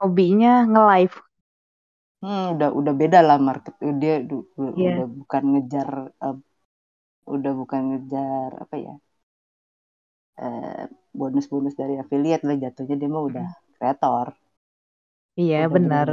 [0.00, 1.16] hobinya nge-live.
[2.22, 4.14] Hmm, udah udah beda lah market dia
[4.76, 4.90] Iya.
[4.90, 5.88] udah bukan ngejar
[6.24, 6.36] eh,
[7.34, 8.92] udah bukan ngejar apa ya
[10.38, 10.84] eh,
[11.20, 13.46] bonus-bonus dari affiliate lah jatuhnya dia mah udah
[13.76, 14.26] kreator
[15.40, 16.08] Iya, benar.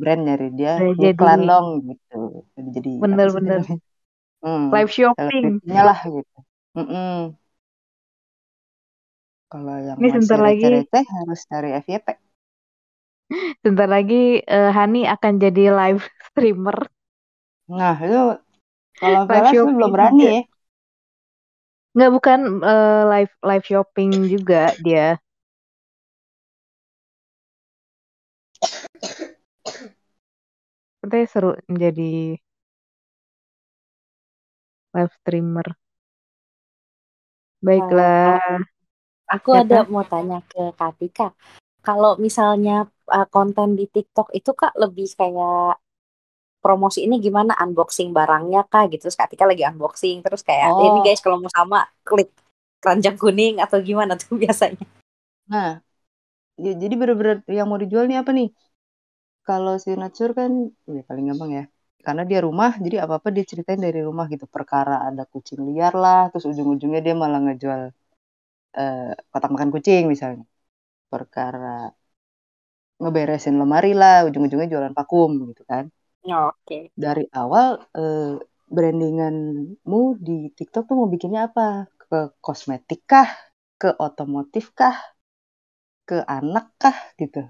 [0.00, 2.14] brand nyari dia Udah iklan jadi- dong gitu
[2.76, 3.56] jadi namanya?
[4.42, 5.46] hmm, Live shopping.
[5.86, 6.36] lah gitu
[6.76, 7.36] Mm-mm.
[9.52, 10.66] kalau yang Ini sebentar lagi.
[10.66, 12.06] receh-receh harus cari FYP
[13.62, 16.76] Sebentar lagi eh, Hani akan jadi live streamer.
[17.78, 18.18] nah itu
[19.00, 20.40] kalau Live Velas belum berani ya
[21.92, 25.20] Nggak bukan eh, live live shopping juga dia.
[31.02, 32.38] Katanya seru menjadi
[34.94, 35.68] live streamer.
[37.58, 38.62] Baiklah.
[39.26, 39.66] Aku Siapa?
[39.66, 41.34] ada mau tanya ke Katika.
[41.82, 45.81] Kalau misalnya uh, konten di TikTok itu Kak lebih kayak
[46.64, 49.02] promosi ini gimana unboxing barangnya Kak gitu.
[49.10, 50.82] Terus Katika lagi unboxing terus kayak Oh.
[50.86, 52.30] ini guys kalau mau sama klik
[52.82, 54.84] keranjang kuning atau gimana tuh biasanya.
[55.50, 55.68] Nah,
[56.64, 58.48] ya, jadi bener-bener yang mau dijual nih apa nih?
[59.48, 60.50] Kalau si Natsur kan
[60.96, 61.64] ya paling gampang ya.
[62.06, 64.44] Karena dia rumah, jadi apa-apa dia ceritain dari rumah gitu.
[64.56, 67.82] Perkara ada kucing liar lah, terus ujung-ujungnya dia malah ngejual
[68.78, 70.44] uh, kotak makan kucing misalnya
[71.12, 71.66] perkara
[73.02, 75.84] ngeberesin lemari lah ujung-ujungnya jualan vakum gitu kan
[76.30, 76.62] oh, oke.
[76.62, 76.82] Okay.
[76.94, 78.38] dari awal uh,
[78.72, 81.86] brandinganmu di TikTok tuh mau bikinnya apa?
[82.00, 83.28] Ke kosmetik kah?
[83.80, 84.96] Ke otomotif kah?
[86.08, 86.96] Ke anak kah?
[87.20, 87.42] Gitu.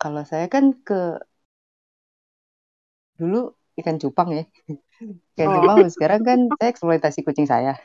[0.00, 1.22] Kalau saya kan ke
[3.20, 4.44] dulu ikan cupang ya.
[5.36, 5.54] Ikan oh.
[5.60, 7.76] cupang sekarang kan saya eksploitasi kucing saya.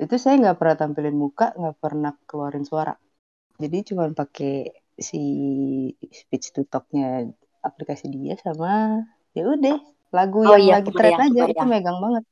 [0.00, 2.96] Itu saya nggak pernah tampilin muka nggak pernah keluarin suara.
[3.62, 5.22] Jadi cuma pakai si
[6.10, 7.30] speech to talknya
[7.64, 9.78] aplikasi dia sama ya udah
[10.12, 12.24] lagu oh, yang iya, lagi tren aja itu megang banget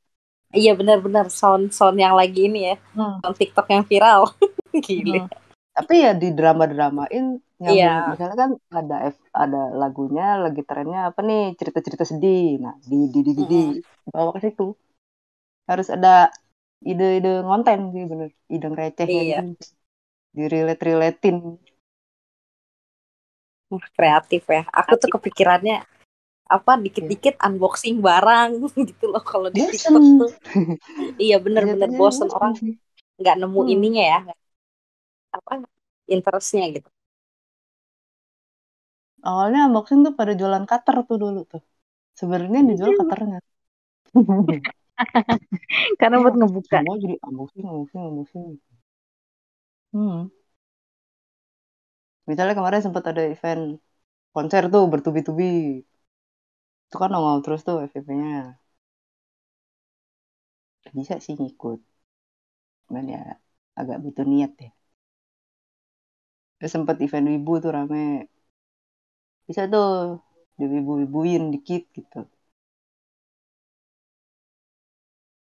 [0.51, 3.23] Iya benar-benar sound sound yang lagi ini ya, hmm.
[3.23, 4.27] sound TikTok yang viral.
[4.85, 5.23] Gile.
[5.23, 5.31] Hmm.
[5.71, 8.11] Tapi ya di drama-dramain yang yeah.
[8.11, 12.59] misalnya kan ada F, ada lagunya lagi trennya apa nih cerita-cerita sedih.
[12.59, 14.11] Nah, di di di di, di hmm.
[14.11, 14.75] bawa ke situ.
[15.71, 16.27] Harus ada
[16.83, 19.39] ide-ide konten sih bener, ide receh iya.
[19.47, 19.71] gitu.
[20.35, 21.37] Di relate-relatein.
[23.95, 24.67] Kreatif ya.
[24.73, 25.87] Aku tuh kepikirannya
[26.51, 27.47] apa dikit-dikit yeah.
[27.47, 28.59] unboxing barang
[28.91, 30.31] gitu loh kalau di TikTok tuh.
[31.31, 32.59] iya bener-bener yeah, bosen orang
[33.15, 33.73] nggak nemu hmm.
[33.77, 34.19] ininya ya
[35.31, 35.63] apa
[36.11, 36.89] interestnya gitu.
[39.21, 41.63] Awalnya unboxing tuh pada jualan cutter tuh dulu tuh.
[42.17, 43.39] Sebenarnya dijual cutternya.
[46.01, 46.83] Karena buat ngebuka.
[46.83, 48.45] Semua jadi unboxing, unboxing, unboxing.
[49.93, 50.33] Hmm.
[52.31, 53.63] Misalnya kemarin sempat ada event
[54.35, 55.45] konser tuh bertubi-tubi.
[56.87, 58.31] Itu kan nongol terus tuh FVP-nya
[60.97, 61.79] bisa sih ngikut.
[62.85, 63.21] Cuman ya
[63.79, 64.69] agak butuh niat ya.
[66.73, 68.03] Sempat event wibu tuh rame.
[69.47, 69.89] Bisa tuh
[70.57, 72.19] diwibu-wibuin dikit gitu.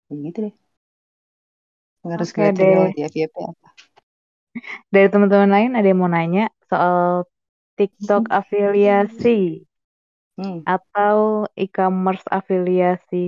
[0.09, 0.53] Ya gitu deh.
[2.03, 3.66] Nggak harus okay, kelihatan di FYP apa
[4.93, 6.97] dari teman-teman lain ada yang mau nanya soal
[7.79, 9.31] TikTok afiliasi
[10.39, 10.69] Hmm.
[10.75, 11.19] atau
[11.65, 13.25] e-commerce afiliasi.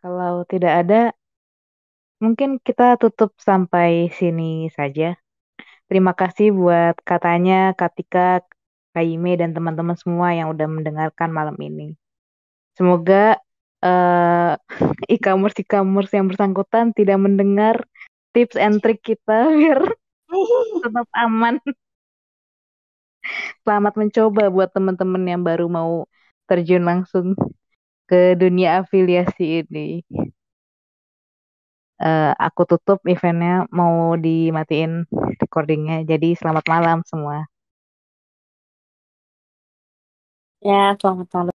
[0.00, 1.00] Kalau tidak ada,
[2.22, 5.08] mungkin kita tutup sampai sini saja.
[5.88, 8.44] Terima kasih buat katanya Katika,
[8.92, 11.96] Kaime dan teman-teman semua yang udah mendengarkan malam ini.
[12.76, 13.40] Semoga
[13.80, 14.52] uh,
[15.14, 17.76] e-commerce e-commerce yang bersangkutan tidak mendengar
[18.36, 19.80] tips and trick kita biar
[20.84, 21.56] tetap aman.
[23.64, 26.04] Selamat mencoba buat teman-teman yang baru mau
[26.48, 27.36] terjun langsung
[28.08, 30.04] ke dunia afiliasi ini.
[31.98, 35.06] Uh, aku tutup eventnya mau dimatiin
[35.42, 36.06] recordingnya.
[36.06, 37.46] Jadi selamat malam semua.
[40.62, 41.57] Ya, selamat malam.